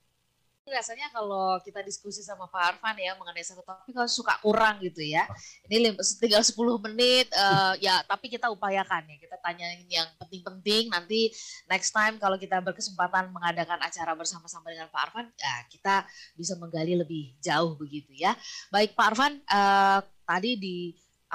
rasanya 0.72 1.12
kalau 1.12 1.60
kita 1.60 1.84
diskusi 1.84 2.24
sama 2.24 2.48
Pak 2.48 2.76
Arfan 2.76 2.96
ya 2.96 3.12
mengenai 3.20 3.44
satu 3.44 3.60
topik 3.60 3.92
kalau 3.92 4.08
suka 4.08 4.32
kurang 4.40 4.80
gitu 4.80 5.04
ya. 5.04 5.28
Ini 5.68 5.92
tinggal 6.16 6.40
10 6.40 6.56
menit 6.88 7.28
uh, 7.36 7.76
ya 7.76 8.00
tapi 8.08 8.32
kita 8.32 8.48
upayakan 8.48 9.04
ya. 9.04 9.16
Kita 9.20 9.36
tanya 9.44 9.68
yang 9.92 10.08
penting-penting 10.16 10.88
nanti 10.88 11.28
next 11.68 11.92
time 11.92 12.16
kalau 12.16 12.40
kita 12.40 12.64
berkesempatan 12.64 13.28
mengadakan 13.28 13.76
acara 13.84 14.16
bersama-sama 14.16 14.72
dengan 14.72 14.88
Pak 14.88 15.00
Arfan 15.10 15.26
ya 15.36 15.54
kita 15.68 15.94
bisa 16.32 16.56
menggali 16.56 16.96
lebih 16.96 17.36
jauh 17.44 17.76
begitu 17.76 18.16
ya. 18.16 18.32
Baik 18.72 18.96
Pak 18.96 19.06
Arfan 19.12 19.32
uh, 19.52 20.00
tadi 20.24 20.56
di 20.56 20.76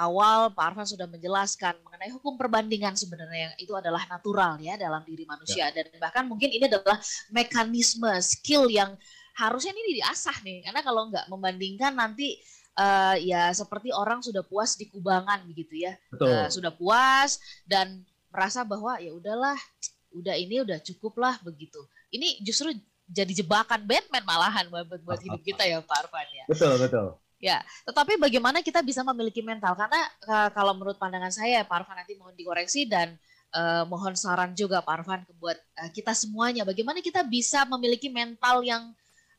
awal 0.00 0.48
Pak 0.56 0.72
Arfan 0.72 0.88
sudah 0.88 1.04
menjelaskan 1.04 1.76
mengenai 1.84 2.08
hukum 2.08 2.40
perbandingan 2.40 2.96
sebenarnya 2.96 3.52
yang 3.52 3.54
itu 3.60 3.72
adalah 3.76 4.00
natural 4.08 4.56
ya 4.56 4.80
dalam 4.80 5.04
diri 5.04 5.28
manusia 5.28 5.68
ya. 5.68 5.76
dan 5.76 5.92
bahkan 6.00 6.24
mungkin 6.24 6.48
ini 6.48 6.64
adalah 6.64 6.96
mekanisme 7.28 8.08
skill 8.24 8.72
yang 8.72 8.96
harusnya 9.36 9.74
ini 9.74 10.02
diasah 10.02 10.36
nih. 10.42 10.66
Karena 10.66 10.80
kalau 10.80 11.10
nggak 11.10 11.26
membandingkan 11.30 11.92
nanti 11.94 12.38
uh, 12.78 13.16
ya 13.18 13.50
seperti 13.50 13.90
orang 13.90 14.24
sudah 14.24 14.44
puas 14.46 14.76
di 14.78 14.88
kubangan 14.88 15.44
begitu 15.48 15.86
ya. 15.86 15.92
Betul. 16.12 16.28
Uh, 16.28 16.48
sudah 16.48 16.72
puas 16.72 17.40
dan 17.66 18.04
merasa 18.30 18.62
bahwa 18.62 18.96
ya 19.02 19.10
udahlah 19.10 19.58
udah 20.14 20.34
ini 20.38 20.62
udah 20.62 20.78
cukup 20.82 21.18
lah 21.18 21.38
begitu. 21.42 21.78
Ini 22.10 22.42
justru 22.42 22.74
jadi 23.10 23.42
jebakan 23.42 23.82
Batman 23.86 24.22
malahan 24.22 24.70
buat 24.70 24.86
buat 25.02 25.20
hidup 25.22 25.42
kita 25.42 25.66
ya 25.66 25.82
Pak 25.82 26.06
Arfan 26.06 26.28
ya. 26.30 26.44
Betul 26.46 26.78
betul. 26.78 27.06
Ya 27.40 27.58
tetapi 27.88 28.20
bagaimana 28.20 28.60
kita 28.60 28.84
bisa 28.84 29.00
memiliki 29.02 29.40
mental? 29.40 29.74
Karena 29.74 30.00
uh, 30.28 30.48
kalau 30.54 30.76
menurut 30.76 31.00
pandangan 31.00 31.32
saya 31.32 31.66
Pak 31.66 31.82
Arfan 31.82 31.98
nanti 31.98 32.14
mohon 32.14 32.36
dikoreksi 32.36 32.86
dan 32.86 33.18
uh, 33.54 33.82
mohon 33.86 34.14
saran 34.14 34.54
juga 34.54 34.82
Pak 34.82 34.94
Arfan 35.02 35.20
buat 35.38 35.58
uh, 35.80 35.90
kita 35.90 36.14
semuanya. 36.14 36.62
Bagaimana 36.62 37.02
kita 37.02 37.26
bisa 37.26 37.66
memiliki 37.66 38.10
mental 38.10 38.62
yang 38.62 38.94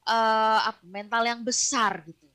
uh, 0.05 0.71
mental 0.85 1.23
yang 1.25 1.41
besar 1.41 2.01
gitu. 2.05 2.27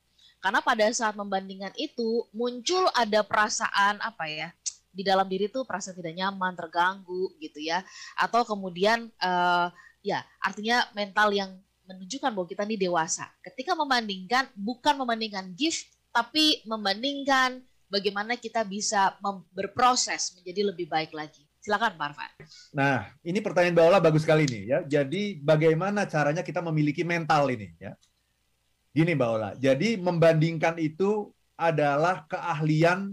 Karena 0.42 0.62
pada 0.62 0.86
saat 0.94 1.18
membandingkan 1.18 1.74
itu 1.74 2.22
muncul 2.30 2.86
ada 2.94 3.26
perasaan 3.26 3.98
apa 3.98 4.30
ya 4.30 4.48
di 4.96 5.04
dalam 5.04 5.28
diri 5.28 5.52
tuh 5.52 5.68
perasaan 5.68 6.00
tidak 6.00 6.16
nyaman, 6.16 6.56
terganggu 6.56 7.34
gitu 7.36 7.60
ya, 7.60 7.84
atau 8.16 8.48
kemudian 8.48 9.12
uh, 9.20 9.68
ya 10.00 10.24
artinya 10.40 10.88
mental 10.96 11.34
yang 11.34 11.52
menunjukkan 11.86 12.32
bahwa 12.34 12.46
kita 12.48 12.64
ini 12.66 12.76
dewasa. 12.80 13.30
Ketika 13.44 13.78
membandingkan 13.78 14.50
bukan 14.56 14.96
membandingkan 14.98 15.54
gift 15.54 15.86
tapi 16.10 16.64
membandingkan 16.64 17.62
bagaimana 17.92 18.34
kita 18.34 18.66
bisa 18.66 19.14
berproses 19.54 20.34
menjadi 20.34 20.74
lebih 20.74 20.90
baik 20.90 21.14
lagi. 21.14 21.45
Silakan 21.66 21.98
Pak 21.98 22.06
Arfan. 22.14 22.30
Nah, 22.78 23.10
ini 23.26 23.42
pertanyaan 23.42 23.74
Mbak 23.74 23.86
Ola 23.90 23.98
bagus 23.98 24.22
sekali 24.22 24.46
nih 24.46 24.62
ya. 24.70 24.78
Jadi 24.86 25.42
bagaimana 25.42 26.06
caranya 26.06 26.46
kita 26.46 26.62
memiliki 26.62 27.02
mental 27.02 27.50
ini 27.50 27.74
ya? 27.82 27.90
Gini 28.94 29.18
Mbak 29.18 29.30
Ola. 29.34 29.50
Jadi 29.58 29.98
membandingkan 29.98 30.78
itu 30.78 31.34
adalah 31.58 32.22
keahlian 32.30 33.10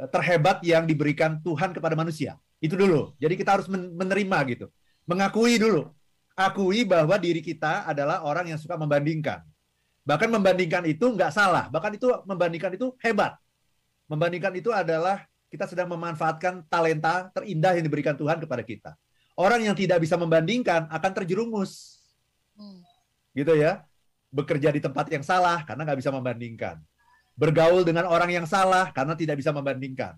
eh, 0.00 0.08
terhebat 0.08 0.64
yang 0.64 0.88
diberikan 0.88 1.36
Tuhan 1.44 1.76
kepada 1.76 1.92
manusia. 1.92 2.40
Itu 2.56 2.80
dulu. 2.80 3.12
Jadi 3.20 3.36
kita 3.36 3.60
harus 3.60 3.68
menerima 3.68 4.38
gitu. 4.56 4.72
Mengakui 5.04 5.60
dulu. 5.60 5.92
Akui 6.32 6.88
bahwa 6.88 7.20
diri 7.20 7.44
kita 7.44 7.84
adalah 7.84 8.24
orang 8.24 8.48
yang 8.48 8.56
suka 8.56 8.80
membandingkan. 8.80 9.44
Bahkan 10.08 10.32
membandingkan 10.32 10.88
itu 10.88 11.04
nggak 11.04 11.36
salah. 11.36 11.68
Bahkan 11.68 12.00
itu 12.00 12.08
membandingkan 12.24 12.80
itu 12.80 12.96
hebat. 13.04 13.36
Membandingkan 14.08 14.56
itu 14.56 14.72
adalah 14.72 15.29
kita 15.50 15.66
sedang 15.66 15.90
memanfaatkan 15.90 16.62
talenta 16.70 17.28
terindah 17.34 17.74
yang 17.74 17.84
diberikan 17.84 18.14
Tuhan 18.14 18.38
kepada 18.38 18.62
kita. 18.62 18.94
Orang 19.34 19.66
yang 19.66 19.74
tidak 19.74 19.98
bisa 19.98 20.14
membandingkan 20.14 20.86
akan 20.86 21.10
terjerumus. 21.10 21.98
Hmm. 22.54 22.86
Gitu 23.34 23.58
ya. 23.58 23.82
Bekerja 24.30 24.70
di 24.70 24.78
tempat 24.78 25.10
yang 25.10 25.26
salah 25.26 25.66
karena 25.66 25.82
nggak 25.82 25.98
bisa 25.98 26.14
membandingkan. 26.14 26.78
Bergaul 27.34 27.82
dengan 27.82 28.06
orang 28.06 28.30
yang 28.30 28.46
salah 28.46 28.94
karena 28.94 29.18
tidak 29.18 29.42
bisa 29.42 29.50
membandingkan. 29.50 30.14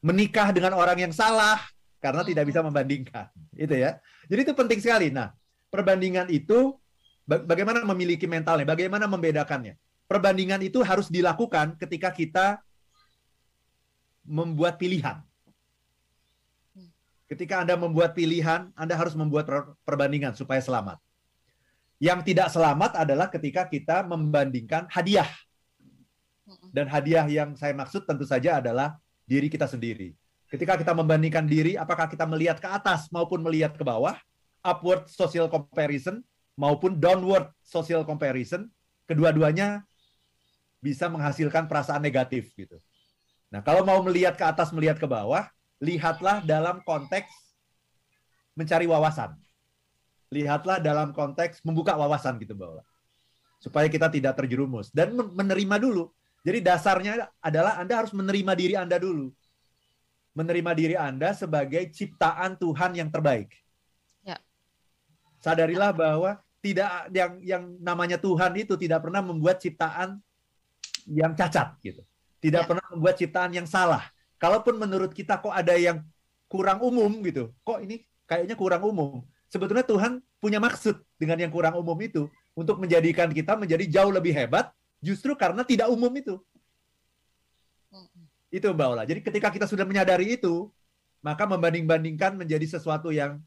Menikah 0.00 0.54
dengan 0.54 0.78
orang 0.78 0.96
yang 1.02 1.12
salah 1.12 1.58
karena 1.98 2.22
hmm. 2.22 2.30
tidak 2.30 2.44
bisa 2.46 2.60
membandingkan. 2.62 3.26
Itu 3.58 3.74
ya. 3.74 3.98
Jadi 4.30 4.40
itu 4.46 4.54
penting 4.54 4.78
sekali. 4.78 5.10
Nah, 5.10 5.34
perbandingan 5.66 6.30
itu 6.30 6.78
bagaimana 7.26 7.82
memiliki 7.82 8.30
mentalnya, 8.30 8.70
bagaimana 8.70 9.10
membedakannya. 9.10 9.74
Perbandingan 10.06 10.62
itu 10.62 10.82
harus 10.82 11.10
dilakukan 11.10 11.78
ketika 11.78 12.10
kita 12.10 12.46
membuat 14.24 14.76
pilihan. 14.76 15.20
Ketika 17.30 17.62
Anda 17.62 17.78
membuat 17.78 18.18
pilihan, 18.18 18.74
Anda 18.74 18.98
harus 18.98 19.14
membuat 19.14 19.46
perbandingan 19.86 20.34
supaya 20.34 20.58
selamat. 20.58 20.98
Yang 22.02 22.32
tidak 22.32 22.48
selamat 22.50 22.96
adalah 22.98 23.30
ketika 23.30 23.68
kita 23.70 24.02
membandingkan 24.02 24.90
hadiah. 24.90 25.28
Dan 26.74 26.90
hadiah 26.90 27.22
yang 27.30 27.54
saya 27.54 27.70
maksud 27.70 28.02
tentu 28.02 28.26
saja 28.26 28.58
adalah 28.58 28.98
diri 29.28 29.46
kita 29.46 29.70
sendiri. 29.70 30.18
Ketika 30.50 30.74
kita 30.74 30.90
membandingkan 30.90 31.46
diri, 31.46 31.78
apakah 31.78 32.10
kita 32.10 32.26
melihat 32.26 32.58
ke 32.58 32.66
atas 32.66 33.06
maupun 33.14 33.38
melihat 33.38 33.78
ke 33.78 33.86
bawah, 33.86 34.18
upward 34.66 35.06
social 35.06 35.46
comparison 35.46 36.26
maupun 36.58 36.98
downward 36.98 37.46
social 37.62 38.02
comparison, 38.02 38.66
kedua-duanya 39.06 39.86
bisa 40.82 41.06
menghasilkan 41.06 41.70
perasaan 41.70 42.02
negatif 42.02 42.50
gitu. 42.58 42.82
Nah, 43.50 43.60
kalau 43.66 43.82
mau 43.82 43.98
melihat 44.06 44.38
ke 44.38 44.46
atas, 44.46 44.70
melihat 44.70 44.96
ke 44.96 45.10
bawah, 45.10 45.50
lihatlah 45.82 46.38
dalam 46.46 46.78
konteks 46.86 47.26
mencari 48.54 48.86
wawasan. 48.86 49.34
Lihatlah 50.30 50.78
dalam 50.78 51.10
konteks 51.10 51.58
membuka 51.66 51.98
wawasan 51.98 52.38
gitu, 52.38 52.54
Mbak 52.54 52.86
Supaya 53.58 53.90
kita 53.90 54.06
tidak 54.06 54.38
terjerumus 54.38 54.94
dan 54.94 55.12
menerima 55.18 55.76
dulu. 55.82 56.14
Jadi 56.46 56.62
dasarnya 56.62 57.28
adalah 57.42 57.76
Anda 57.76 58.00
harus 58.00 58.14
menerima 58.14 58.52
diri 58.54 58.74
Anda 58.78 58.96
dulu. 58.96 59.34
Menerima 60.32 60.70
diri 60.72 60.94
Anda 60.94 61.34
sebagai 61.34 61.90
ciptaan 61.90 62.56
Tuhan 62.56 62.96
yang 62.96 63.10
terbaik. 63.10 63.50
Ya. 64.22 64.38
Sadarilah 65.42 65.90
bahwa 65.90 66.38
tidak 66.62 67.10
yang 67.10 67.32
yang 67.42 67.64
namanya 67.82 68.16
Tuhan 68.16 68.54
itu 68.54 68.78
tidak 68.78 69.04
pernah 69.04 69.20
membuat 69.20 69.58
ciptaan 69.58 70.22
yang 71.10 71.34
cacat 71.34 71.76
gitu 71.82 72.06
tidak 72.40 72.64
ya. 72.64 72.68
pernah 72.68 72.86
membuat 72.90 73.14
ciptaan 73.20 73.52
yang 73.52 73.68
salah. 73.68 74.08
Kalaupun 74.40 74.80
menurut 74.80 75.12
kita 75.12 75.36
kok 75.36 75.52
ada 75.52 75.76
yang 75.76 76.00
kurang 76.48 76.80
umum 76.80 77.12
gitu, 77.22 77.52
kok 77.62 77.84
ini 77.84 78.02
kayaknya 78.24 78.56
kurang 78.56 78.82
umum. 78.88 79.20
Sebetulnya 79.52 79.84
Tuhan 79.84 80.24
punya 80.40 80.56
maksud 80.56 80.96
dengan 81.20 81.36
yang 81.36 81.52
kurang 81.52 81.76
umum 81.76 81.94
itu 82.00 82.26
untuk 82.56 82.80
menjadikan 82.80 83.28
kita 83.30 83.54
menjadi 83.54 84.00
jauh 84.00 84.10
lebih 84.10 84.32
hebat 84.32 84.72
justru 85.04 85.36
karena 85.36 85.60
tidak 85.62 85.92
umum 85.92 86.10
itu. 86.16 86.40
Itu 88.50 88.72
Mbak 88.72 88.88
Ola. 88.88 89.04
Jadi 89.06 89.20
ketika 89.22 89.52
kita 89.52 89.66
sudah 89.68 89.84
menyadari 89.84 90.34
itu, 90.34 90.72
maka 91.20 91.44
membanding-bandingkan 91.44 92.34
menjadi 92.34 92.66
sesuatu 92.78 93.12
yang 93.12 93.38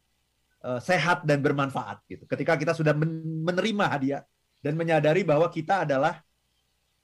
uh, 0.62 0.80
sehat 0.80 1.26
dan 1.26 1.42
bermanfaat 1.42 2.06
gitu. 2.06 2.24
Ketika 2.30 2.56
kita 2.56 2.72
sudah 2.78 2.94
menerima 2.94 3.86
hadiah 3.90 4.24
dan 4.64 4.78
menyadari 4.78 5.26
bahwa 5.26 5.50
kita 5.52 5.84
adalah 5.84 6.22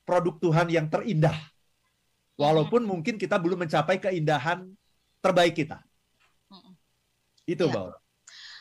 produk 0.08 0.38
Tuhan 0.40 0.68
yang 0.72 0.88
terindah 0.88 1.36
Walaupun 2.40 2.88
mungkin 2.88 3.20
kita 3.20 3.36
belum 3.36 3.68
mencapai 3.68 4.00
keindahan 4.00 4.64
terbaik 5.20 5.60
kita. 5.60 5.84
Itu, 7.44 7.68
ya. 7.68 7.74
Mbak 7.76 8.00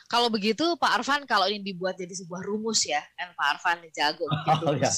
Kalau 0.09 0.27
begitu 0.33 0.65
Pak 0.81 0.99
Arfan 0.99 1.21
kalau 1.29 1.45
ini 1.47 1.61
dibuat 1.61 1.95
jadi 1.95 2.11
sebuah 2.11 2.41
rumus 2.43 2.83
ya, 2.83 2.99
kan 3.15 3.31
Pak 3.37 3.47
Arfan 3.55 3.85
jago 3.93 4.25
oh, 4.67 4.73
ya. 4.75 4.89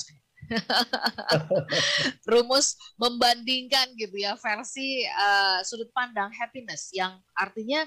rumus 2.32 2.76
membandingkan 2.98 3.92
gitu 3.96 4.16
ya 4.20 4.36
versi 4.40 5.06
uh, 5.06 5.62
sudut 5.64 5.88
pandang 5.96 6.32
happiness 6.34 6.92
yang 6.92 7.20
artinya 7.38 7.86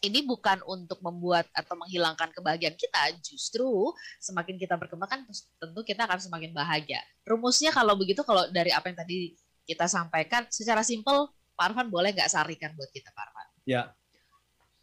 ini 0.00 0.24
bukan 0.24 0.64
untuk 0.64 0.96
membuat 1.04 1.44
atau 1.52 1.76
menghilangkan 1.76 2.32
kebahagiaan 2.32 2.72
kita, 2.72 3.12
justru 3.20 3.92
semakin 4.16 4.56
kita 4.56 4.80
berkembang 4.80 5.12
kan 5.12 5.20
tentu 5.60 5.80
kita 5.84 6.08
akan 6.08 6.16
semakin 6.16 6.56
bahagia. 6.56 7.04
Rumusnya 7.28 7.68
kalau 7.68 7.92
begitu, 8.00 8.24
kalau 8.24 8.48
dari 8.48 8.72
apa 8.72 8.88
yang 8.88 8.96
tadi 8.96 9.36
kita 9.70 9.86
sampaikan, 9.86 10.50
secara 10.50 10.82
simpel, 10.82 11.30
Pak 11.54 11.70
Arfan 11.70 11.86
boleh 11.86 12.10
nggak 12.10 12.26
sarikan 12.26 12.74
buat 12.74 12.90
kita, 12.90 13.14
Pak 13.14 13.22
Arfan? 13.30 13.46
Ya, 13.62 13.94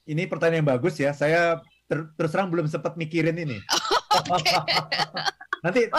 ini 0.07 0.23
pertanyaan 0.23 0.63
yang 0.63 0.69
bagus 0.71 0.95
ya. 0.95 1.11
Saya 1.11 1.59
ter 1.87 2.07
terus 2.15 2.31
terang 2.31 2.47
belum 2.47 2.71
sempat 2.71 2.95
mikirin 2.95 3.35
ini. 3.35 3.59
nanti 5.65 5.89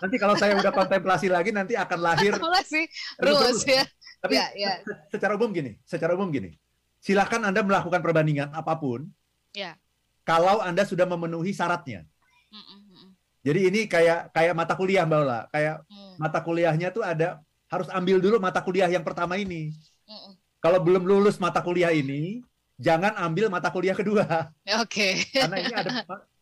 nanti 0.00 0.16
kalau 0.16 0.38
saya 0.38 0.56
udah 0.56 0.72
kontemplasi 0.72 1.26
lagi 1.28 1.50
nanti 1.50 1.74
akan 1.74 1.98
lahir 2.00 2.32
kontemplasi 2.38 2.88
terus 3.20 3.60
ya. 3.68 3.84
Tapi 4.24 4.34
ya, 4.40 4.46
ya. 4.56 4.72
secara 5.12 5.36
umum 5.36 5.52
gini, 5.52 5.76
secara 5.84 6.16
umum 6.16 6.32
gini. 6.32 6.56
Silakan 7.04 7.52
Anda 7.52 7.60
melakukan 7.60 8.00
perbandingan 8.00 8.50
apa 8.56 8.74
pun. 8.80 9.06
Ya. 9.52 9.76
Kalau 10.24 10.64
Anda 10.64 10.82
sudah 10.88 11.04
memenuhi 11.06 11.52
syaratnya. 11.52 12.08
Jadi 13.46 13.60
ini 13.70 13.80
kayak 13.86 14.34
kayak 14.34 14.58
mata 14.58 14.74
kuliah 14.74 15.06
Mbak 15.06 15.20
Ola, 15.22 15.40
kayak 15.54 15.86
mm. 15.86 16.18
mata 16.18 16.42
kuliahnya 16.42 16.90
tuh 16.90 17.06
ada 17.06 17.38
harus 17.66 17.88
ambil 17.90 18.22
dulu 18.22 18.36
mata 18.38 18.62
kuliah 18.62 18.90
yang 18.90 19.02
pertama 19.02 19.38
ini. 19.38 19.74
Mm 20.06 20.32
Kalau 20.56 20.82
belum 20.82 21.06
lulus 21.06 21.38
mata 21.38 21.62
kuliah 21.62 21.94
ini, 21.94 22.42
jangan 22.74 23.14
ambil 23.22 23.46
mata 23.46 23.70
kuliah 23.70 23.94
kedua. 23.94 24.50
Oke. 24.82 25.22
Okay. 25.22 25.44
Karena 25.46 25.56
ini 25.62 25.74
ada 25.74 25.90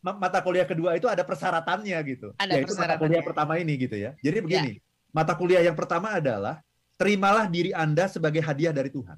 mata 0.01 0.39
kuliah 0.41 0.65
kedua 0.65 0.97
itu 0.97 1.05
ada 1.05 1.21
persyaratannya 1.21 1.97
gitu. 2.09 2.33
Ada 2.37 2.57
yaitu 2.57 2.73
mata 2.73 2.95
kuliah 2.97 3.21
pertama 3.21 3.53
ini 3.61 3.73
gitu 3.77 3.93
ya. 3.93 4.17
Jadi 4.25 4.41
begini, 4.41 4.71
ya. 4.77 4.81
mata 5.13 5.37
kuliah 5.37 5.61
yang 5.61 5.77
pertama 5.77 6.17
adalah 6.17 6.65
terimalah 6.97 7.45
diri 7.45 7.69
Anda 7.75 8.09
sebagai 8.09 8.41
hadiah 8.41 8.73
dari 8.75 8.89
Tuhan. 8.89 9.17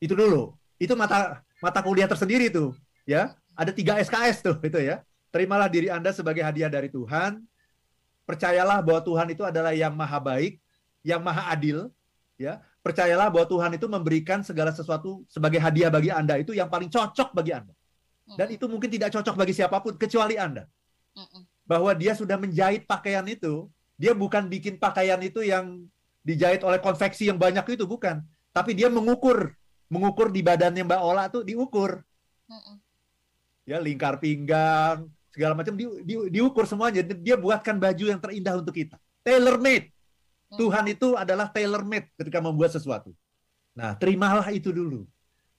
Itu 0.00 0.16
dulu. 0.16 0.56
Itu 0.80 0.96
mata 0.96 1.44
mata 1.60 1.80
kuliah 1.84 2.08
tersendiri 2.08 2.48
tuh, 2.48 2.72
ya. 3.04 3.36
Ada 3.54 3.70
tiga 3.76 4.00
SKS 4.00 4.40
tuh, 4.40 4.56
itu 4.64 4.80
ya. 4.80 5.04
Terimalah 5.30 5.68
diri 5.68 5.92
Anda 5.92 6.10
sebagai 6.10 6.40
hadiah 6.40 6.72
dari 6.72 6.88
Tuhan. 6.88 7.44
Percayalah 8.30 8.78
bahwa 8.78 9.02
Tuhan 9.02 9.26
itu 9.34 9.42
adalah 9.42 9.74
yang 9.74 9.90
maha 9.90 10.22
baik, 10.22 10.62
yang 11.02 11.18
maha 11.18 11.50
adil, 11.50 11.90
ya 12.38 12.62
percayalah 12.86 13.26
bahwa 13.26 13.46
Tuhan 13.50 13.74
itu 13.74 13.90
memberikan 13.90 14.46
segala 14.46 14.70
sesuatu 14.70 15.26
sebagai 15.26 15.58
hadiah 15.58 15.90
bagi 15.90 16.14
Anda 16.14 16.38
itu 16.38 16.54
yang 16.54 16.70
paling 16.70 16.86
cocok 16.86 17.34
bagi 17.34 17.58
Anda. 17.58 17.74
Dan 18.38 18.54
itu 18.54 18.70
mungkin 18.70 18.86
tidak 18.86 19.10
cocok 19.10 19.34
bagi 19.34 19.50
siapa 19.50 19.82
pun 19.82 19.98
kecuali 19.98 20.38
Anda. 20.38 20.70
Bahwa 21.66 21.90
dia 21.98 22.14
sudah 22.14 22.38
menjahit 22.38 22.86
pakaian 22.86 23.26
itu, 23.26 23.66
dia 23.98 24.14
bukan 24.14 24.46
bikin 24.46 24.78
pakaian 24.78 25.18
itu 25.18 25.42
yang 25.42 25.90
dijahit 26.22 26.62
oleh 26.62 26.78
konveksi 26.78 27.26
yang 27.26 27.42
banyak 27.42 27.66
itu 27.74 27.82
bukan, 27.82 28.22
tapi 28.54 28.78
dia 28.78 28.86
mengukur, 28.86 29.50
mengukur 29.90 30.30
di 30.30 30.46
badannya 30.46 30.86
Mbak 30.86 31.02
Ola 31.02 31.26
tuh 31.26 31.42
diukur. 31.42 32.06
Ya, 33.66 33.82
lingkar 33.82 34.22
pinggang, 34.22 35.10
segala 35.30 35.54
macam 35.54 35.74
di, 35.78 35.86
di, 36.02 36.14
diukur 36.28 36.66
semuanya. 36.66 37.06
Dia 37.06 37.38
buatkan 37.38 37.78
baju 37.78 38.04
yang 38.04 38.20
terindah 38.20 38.58
untuk 38.58 38.74
kita. 38.74 38.98
Tailor 39.22 39.56
made. 39.62 39.90
Tuhan 40.50 40.84
itu 40.90 41.14
adalah 41.14 41.46
tailor 41.46 41.86
made 41.86 42.10
ketika 42.18 42.42
membuat 42.42 42.74
sesuatu. 42.74 43.14
Nah, 43.70 43.94
terimalah 43.94 44.50
itu 44.50 44.74
dulu. 44.74 45.06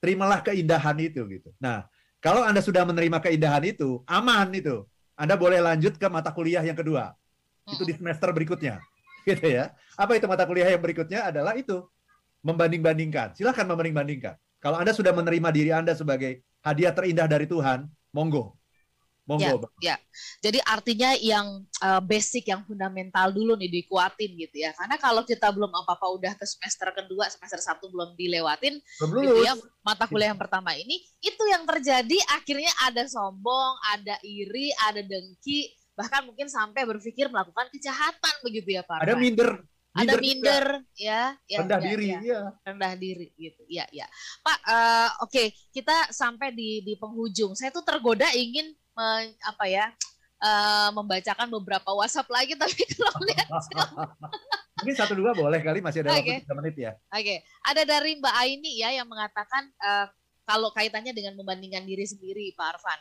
Terimalah 0.04 0.44
keindahan 0.44 0.98
itu 1.00 1.24
gitu. 1.32 1.50
Nah, 1.63 1.88
kalau 2.20 2.44
Anda 2.44 2.60
sudah 2.60 2.84
menerima 2.84 3.24
keindahan 3.24 3.63
itu, 3.63 4.04
aman 4.04 4.51
itu. 4.51 4.84
Anda 5.16 5.40
boleh 5.40 5.63
lanjut 5.63 5.96
ke 5.96 6.08
mata 6.12 6.34
kuliah 6.36 6.62
yang 6.62 6.75
kedua. 6.75 7.16
Itu 7.70 7.88
di 7.88 7.96
semester 7.96 8.30
berikutnya. 8.36 8.82
Gitu 9.22 9.54
ya. 9.54 9.70
Apa 9.94 10.18
itu 10.18 10.25
mata 10.25 10.50
kuliah 10.50 10.66
yang 10.66 10.81
berikutnya 10.81 11.29
adalah 11.29 11.53
itu 11.53 11.86
membanding-bandingkan. 12.42 13.38
Silahkan 13.38 13.70
membanding-bandingkan. 13.70 14.34
Kalau 14.57 14.81
Anda 14.81 14.98
sudah 14.98 15.14
menerima 15.14 15.50
diri 15.53 15.70
Anda 15.70 15.94
sebagai 15.94 16.42
hadiah 16.66 16.90
terindah 16.90 17.29
dari 17.29 17.46
Tuhan, 17.46 17.86
monggo 18.18 18.57
Monggo, 19.29 19.70
ya, 19.77 19.94
ya. 19.94 19.96
Jadi 20.42 20.57
artinya 20.66 21.14
yang 21.14 21.62
uh, 21.86 22.01
basic, 22.01 22.50
yang 22.50 22.66
fundamental 22.66 23.29
dulu 23.29 23.53
nih 23.53 23.70
dikuatin 23.70 24.34
gitu 24.34 24.66
ya. 24.66 24.74
Karena 24.74 24.98
kalau 24.98 25.22
kita 25.22 25.53
belum 25.53 25.70
apa-apa 25.70 26.10
udah 26.18 26.34
ke 26.34 26.46
semester 26.50 26.90
kedua, 26.90 27.29
semester 27.29 27.62
satu 27.62 27.94
belum 27.94 28.18
dilewatin, 28.18 28.81
belum 28.81 29.22
gitu 29.22 29.40
ya, 29.46 29.53
mata 29.86 30.10
kuliah 30.10 30.34
yang 30.34 30.42
pertama 30.42 30.74
ini, 30.74 31.05
itu 31.22 31.44
yang 31.53 31.70
terjadi 31.70 32.18
akhirnya 32.34 32.74
ada 32.81 33.05
sombong, 33.05 33.74
ada 33.94 34.18
iri, 34.25 34.74
ada 34.90 35.05
dengki, 35.05 35.70
bahkan 35.94 36.25
mungkin 36.25 36.50
sampai 36.50 36.81
berpikir 36.90 37.29
melakukan 37.29 37.70
kejahatan 37.70 38.36
begitu 38.42 38.74
ya 38.74 38.81
Pak. 38.81 39.05
Ada 39.05 39.14
minder, 39.22 39.62
minder 39.62 39.70
ada 39.92 40.14
minder 40.24 40.66
ya, 40.96 41.36
ya 41.51 41.57
rendah 41.60 41.79
ya, 41.84 41.88
diri 41.92 42.07
ya. 42.07 42.20
ya 42.24 42.40
rendah 42.64 42.94
diri 42.96 43.27
gitu 43.36 43.64
ya 43.68 43.84
ya 43.92 44.07
Pak 44.40 44.57
uh, 44.64 45.10
oke 45.27 45.36
okay, 45.36 45.48
kita 45.75 46.16
sampai 46.16 46.55
di 46.55 46.79
di 46.79 46.96
penghujung 46.96 47.51
saya 47.60 47.75
tuh 47.75 47.84
tergoda 47.84 48.31
ingin 48.31 48.72
me, 48.96 49.32
apa 49.48 49.66
ya 49.68 49.86
uh, 50.42 50.90
membacakan 50.96 51.48
beberapa 51.48 51.90
WhatsApp 51.94 52.27
lagi 52.27 52.58
tapi 52.62 52.82
kalau 52.98 53.18
lihat 53.24 53.48
mungkin 54.82 54.96
satu 54.98 55.14
dua 55.14 55.32
boleh 55.38 55.62
kali 55.62 55.80
masih 55.80 56.01
ada 56.01 56.18
okay. 56.18 56.42
waktu 56.42 56.54
menit 56.58 56.75
ya. 56.82 56.92
Oke, 57.14 57.22
okay. 57.22 57.38
ada 57.70 57.86
dari 57.86 58.18
Mbak 58.18 58.34
Aini 58.34 58.82
ya 58.82 58.90
yang 58.90 59.06
mengatakan 59.06 59.70
uh, 59.77 60.10
kalau 60.42 60.74
kaitannya 60.74 61.14
dengan 61.14 61.38
membandingkan 61.38 61.86
diri 61.86 62.01
sendiri 62.01 62.50
Pak 62.58 62.68
Arfan. 62.77 63.00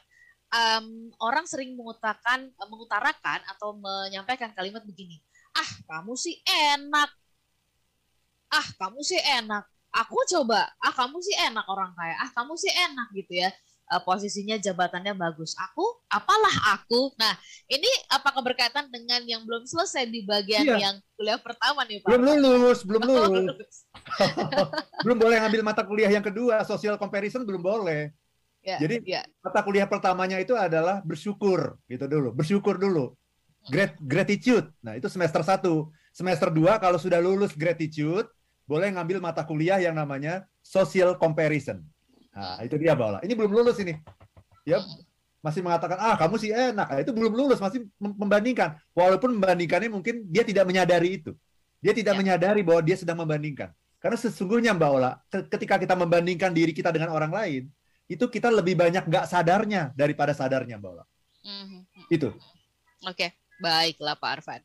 Um, 0.51 1.15
orang 1.23 1.47
sering 1.47 1.79
mengutarakan 1.79 2.51
mengutarakan 2.59 3.39
atau 3.55 3.71
menyampaikan 3.79 4.51
kalimat 4.51 4.83
begini, 4.83 5.23
ah 5.55 5.71
kamu 5.87 6.19
sih 6.19 6.43
enak, 6.43 7.11
ah 8.51 8.67
kamu 8.83 8.99
sih 8.99 9.23
enak, 9.23 9.63
aku 9.95 10.19
coba, 10.27 10.75
ah 10.83 10.91
kamu 10.91 11.23
sih 11.23 11.39
enak 11.39 11.63
orang 11.71 11.95
kaya, 11.95 12.19
ah 12.19 12.31
kamu 12.35 12.59
sih 12.59 12.67
enak 12.67 13.09
gitu 13.15 13.47
ya 13.47 13.55
uh, 13.91 14.03
posisinya 14.07 14.57
jabatannya 14.57 15.13
bagus. 15.19 15.59
Aku, 15.59 15.83
apalah 16.07 16.79
aku. 16.79 17.11
Nah, 17.19 17.35
ini 17.67 17.91
apakah 18.09 18.41
berkaitan 18.41 18.87
dengan 18.89 19.21
yang 19.27 19.43
belum 19.43 19.67
selesai 19.67 20.07
di 20.07 20.23
bagian 20.23 20.65
iya. 20.65 20.77
yang 20.79 20.97
kuliah 21.19 21.37
pertama 21.43 21.83
nih, 21.85 22.01
Pak? 22.01 22.09
Belum 22.15 22.39
lulus, 22.39 22.79
belum 22.87 23.03
lulus. 23.11 23.75
belum 25.05 25.19
boleh 25.19 25.37
ngambil 25.43 25.63
mata 25.67 25.83
kuliah 25.83 26.09
yang 26.09 26.25
kedua, 26.25 26.63
social 26.63 26.95
comparison 26.97 27.43
belum 27.43 27.61
boleh. 27.61 28.15
Ya, 28.61 28.77
Jadi 28.77 29.01
ya. 29.09 29.25
mata 29.41 29.65
kuliah 29.65 29.89
pertamanya 29.89 30.37
itu 30.37 30.53
adalah 30.53 31.01
bersyukur 31.01 31.81
gitu 31.89 32.05
dulu, 32.05 32.37
bersyukur 32.37 32.77
dulu. 32.77 33.17
Grat 33.69 33.97
gratitude. 34.01 34.73
Nah, 34.81 34.97
itu 34.97 35.09
semester 35.09 35.45
1. 35.45 35.65
Semester 36.13 36.49
2 36.49 36.81
kalau 36.81 36.97
sudah 37.01 37.21
lulus 37.21 37.57
gratitude, 37.57 38.29
boleh 38.69 38.93
ngambil 38.93 39.19
mata 39.21 39.43
kuliah 39.45 39.81
yang 39.81 39.97
namanya 39.97 40.45
social 40.61 41.17
comparison. 41.17 41.81
Nah, 42.41 42.59
itu 42.65 42.77
dia 42.81 42.97
Baola. 42.97 43.21
Ini 43.21 43.37
belum 43.37 43.53
lulus 43.53 43.77
ini. 43.85 44.01
Ya, 44.65 44.81
masih 45.45 45.61
mengatakan 45.61 46.01
ah 46.01 46.17
kamu 46.17 46.41
sih 46.41 46.51
enak. 46.53 46.89
Nah, 46.89 46.99
itu 47.05 47.13
belum 47.13 47.33
lulus, 47.37 47.61
masih 47.61 47.85
membandingkan. 48.01 48.81
Walaupun 48.97 49.37
membandingkannya 49.37 49.93
mungkin 49.93 50.25
dia 50.33 50.41
tidak 50.41 50.65
menyadari 50.65 51.21
itu. 51.21 51.37
Dia 51.85 51.93
tidak 51.93 52.17
ya. 52.17 52.19
menyadari 52.21 52.61
bahwa 52.65 52.81
dia 52.81 52.97
sedang 52.97 53.21
membandingkan. 53.21 53.73
Karena 54.01 54.17
sesungguhnya 54.17 54.73
Mbak 54.73 54.91
Ola, 54.97 55.21
ketika 55.29 55.77
kita 55.77 55.93
membandingkan 55.93 56.57
diri 56.57 56.73
kita 56.73 56.89
dengan 56.89 57.13
orang 57.13 57.33
lain, 57.33 57.63
itu 58.09 58.25
kita 58.25 58.49
lebih 58.49 58.73
banyak 58.77 59.05
nggak 59.05 59.29
sadarnya 59.29 59.93
daripada 59.93 60.33
sadarnya 60.33 60.81
Mbak 60.81 60.91
Ola. 60.97 61.05
Mm-hmm. 61.45 61.83
Itu. 62.09 62.33
Oke. 63.05 63.17
Okay. 63.17 63.31
Baiklah 63.61 64.17
Pak 64.17 64.41
Arfan. 64.41 64.61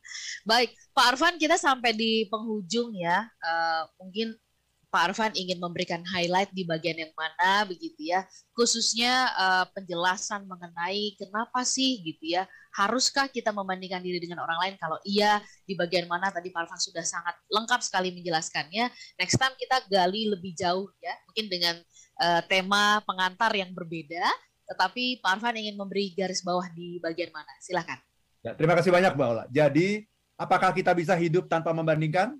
Baik, 0.48 0.72
Pak 0.96 1.06
Arfan 1.14 1.36
kita 1.36 1.60
sampai 1.60 1.92
di 1.92 2.32
penghujung 2.32 2.96
ya. 2.96 3.28
Uh, 3.44 3.84
mungkin 4.00 4.40
Pak 4.90 5.12
Arfan 5.12 5.34
ingin 5.36 5.60
memberikan 5.60 6.02
highlight 6.08 6.50
di 6.56 6.64
bagian 6.64 6.96
yang 6.96 7.14
mana 7.16 7.66
begitu 7.68 8.12
ya, 8.12 8.24
khususnya 8.56 9.32
uh, 9.36 9.66
penjelasan 9.74 10.46
mengenai 10.48 11.16
kenapa 11.20 11.64
sih 11.68 12.02
gitu 12.04 12.38
ya, 12.38 12.44
haruskah 12.76 13.28
kita 13.32 13.52
membandingkan 13.56 14.04
diri 14.04 14.20
dengan 14.22 14.44
orang 14.44 14.58
lain? 14.62 14.76
Kalau 14.80 14.98
iya, 15.08 15.40
di 15.64 15.74
bagian 15.76 16.08
mana 16.08 16.30
tadi 16.30 16.52
Pak 16.52 16.68
Arfan 16.68 16.82
sudah 16.82 17.04
sangat 17.04 17.36
lengkap 17.52 17.82
sekali 17.84 18.12
menjelaskannya. 18.16 18.92
Next 19.20 19.38
time 19.40 19.56
kita 19.56 19.86
gali 19.88 20.32
lebih 20.32 20.56
jauh 20.56 20.90
ya, 21.00 21.14
mungkin 21.30 21.46
dengan 21.48 21.76
uh, 22.22 22.42
tema 22.46 23.00
pengantar 23.04 23.52
yang 23.56 23.72
berbeda, 23.72 24.26
tetapi 24.68 25.20
Pak 25.20 25.40
Arfan 25.40 25.56
ingin 25.60 25.76
memberi 25.76 26.12
garis 26.16 26.44
bawah 26.44 26.66
di 26.74 27.00
bagian 27.00 27.32
mana? 27.32 27.52
Silakan. 27.62 28.00
Ya, 28.46 28.54
terima 28.54 28.78
kasih 28.78 28.94
banyak 28.94 29.18
Mbak 29.18 29.28
Ola. 29.28 29.44
Jadi, 29.50 30.06
apakah 30.38 30.70
kita 30.70 30.94
bisa 30.94 31.18
hidup 31.18 31.50
tanpa 31.50 31.74
membandingkan? 31.74 32.38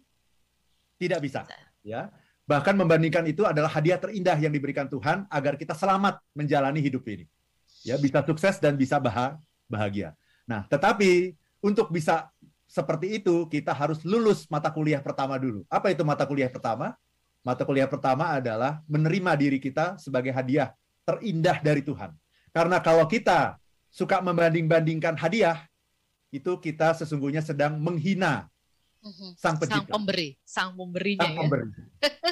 Tidak 0.96 1.20
bisa. 1.20 1.44
Ya 1.84 2.14
Bahkan 2.46 2.78
membandingkan 2.78 3.26
itu 3.26 3.42
adalah 3.42 3.74
hadiah 3.74 3.98
terindah 3.98 4.38
yang 4.38 4.54
diberikan 4.54 4.86
Tuhan 4.86 5.26
agar 5.34 5.58
kita 5.58 5.74
selamat 5.74 6.22
menjalani 6.38 6.78
hidup 6.78 7.02
ini. 7.10 7.26
Ya, 7.82 7.98
bisa 7.98 8.22
sukses 8.22 8.62
dan 8.62 8.78
bisa 8.78 9.02
bahagia. 9.70 10.14
Nah, 10.46 10.66
tetapi 10.70 11.34
untuk 11.62 11.90
bisa 11.90 12.30
seperti 12.70 13.22
itu 13.22 13.50
kita 13.50 13.74
harus 13.74 14.02
lulus 14.06 14.46
mata 14.50 14.70
kuliah 14.70 15.02
pertama 15.02 15.42
dulu. 15.42 15.66
Apa 15.70 15.90
itu 15.90 16.06
mata 16.06 16.26
kuliah 16.26 16.50
pertama? 16.50 16.94
Mata 17.46 17.62
kuliah 17.66 17.90
pertama 17.90 18.38
adalah 18.38 18.82
menerima 18.90 19.38
diri 19.38 19.58
kita 19.62 20.02
sebagai 20.02 20.34
hadiah 20.34 20.74
terindah 21.06 21.62
dari 21.62 21.86
Tuhan. 21.86 22.14
Karena 22.50 22.82
kalau 22.82 23.06
kita 23.06 23.62
suka 23.94 24.22
membanding-bandingkan 24.22 25.14
hadiah, 25.18 25.66
itu 26.34 26.58
kita 26.58 26.98
sesungguhnya 26.98 27.46
sedang 27.46 27.78
menghina 27.78 28.50
Mhm. 29.06 29.38
sang 29.38 29.38
Sang 29.38 29.56
pencipta, 29.62 29.92
pemberi, 29.94 30.30
sang 30.42 30.70
pemberinya 30.74 31.22
sang 31.30 31.34
ya. 31.34 31.40
pemberi. 31.46 31.64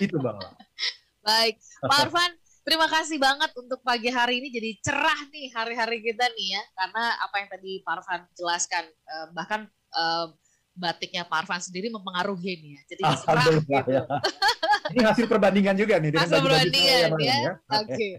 Itu 0.02 0.18
Bang. 0.18 0.42
Baik, 1.28 1.56
Pak 1.80 1.98
Arfan, 2.10 2.32
terima 2.68 2.88
kasih 2.92 3.16
banget 3.22 3.54
untuk 3.56 3.80
pagi 3.80 4.12
hari 4.12 4.44
ini 4.44 4.52
jadi 4.52 4.70
cerah 4.84 5.22
nih 5.32 5.54
hari-hari 5.56 6.04
kita 6.04 6.26
nih 6.34 6.48
ya, 6.60 6.64
karena 6.76 7.04
apa 7.22 7.36
yang 7.40 7.48
tadi 7.54 7.72
Pak 7.86 7.94
Arfan 8.02 8.22
jelaskan, 8.36 8.84
eh, 8.90 9.28
bahkan 9.32 9.62
eh, 9.72 10.28
batiknya 10.74 11.24
Pak 11.30 11.46
Arfan 11.46 11.62
sendiri 11.62 11.94
mempengaruhi 11.94 12.60
nih 12.60 12.72
ya, 12.76 12.82
jadi 12.92 13.02
cerah 13.24 13.46
gitu. 13.54 13.90
ya. 13.94 14.04
Ini 14.92 15.00
hasil 15.06 15.26
perbandingan 15.32 15.76
juga 15.80 15.96
nih 16.02 16.12
Hasil 16.12 16.44
perbandingan, 16.44 17.10
saya 17.16 17.24
ya. 17.24 17.38
ya. 17.40 17.52
Oke. 17.80 18.10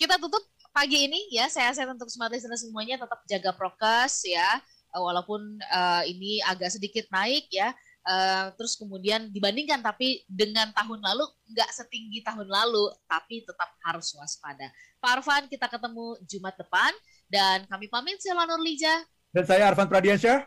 Kita 0.00 0.16
tutup 0.18 0.42
pagi 0.72 1.06
ini 1.06 1.30
ya. 1.30 1.46
Sehat-sehat 1.52 1.92
untuk 1.92 2.08
smart 2.08 2.32
listener 2.32 2.56
semuanya. 2.56 2.96
Tetap 2.98 3.20
jaga 3.28 3.50
prokes 3.52 4.24
ya. 4.26 4.48
Eh, 4.92 5.00
Walaupun 5.00 5.40
eh, 5.60 6.02
ini 6.12 6.38
agak 6.44 6.76
sedikit 6.76 7.08
naik 7.08 7.48
ya. 7.48 7.72
Eh, 8.02 8.46
terus 8.58 8.74
kemudian 8.74 9.30
dibandingkan 9.30 9.78
tapi 9.78 10.26
dengan 10.26 10.74
tahun 10.74 11.00
lalu 11.00 11.22
nggak 11.54 11.70
setinggi 11.70 12.20
tahun 12.26 12.50
lalu 12.50 12.90
tapi 13.06 13.46
tetap 13.46 13.70
harus 13.88 14.12
waspada. 14.18 14.68
Pak 14.98 15.22
Arfan 15.22 15.46
kita 15.48 15.70
ketemu 15.70 16.18
Jumat 16.26 16.54
depan 16.58 16.92
dan 17.30 17.64
kami 17.70 17.86
pamit 17.88 18.18
saya 18.20 18.42
Lanur 18.42 18.60
Lija. 18.60 19.06
Dan 19.32 19.44
saya 19.48 19.70
Arfan 19.70 19.88
Pradiansyah. 19.88 20.44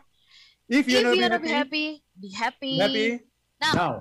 If 0.66 0.86
If 0.86 0.90
you 0.90 0.98
you 0.98 1.04
know 1.06 1.14
be 1.14 1.22
happy, 1.22 1.50
happy, 1.50 1.86
be 2.14 2.28
happy. 2.34 2.74
happy 2.78 3.08
Now. 3.56 3.74
now. 3.74 3.92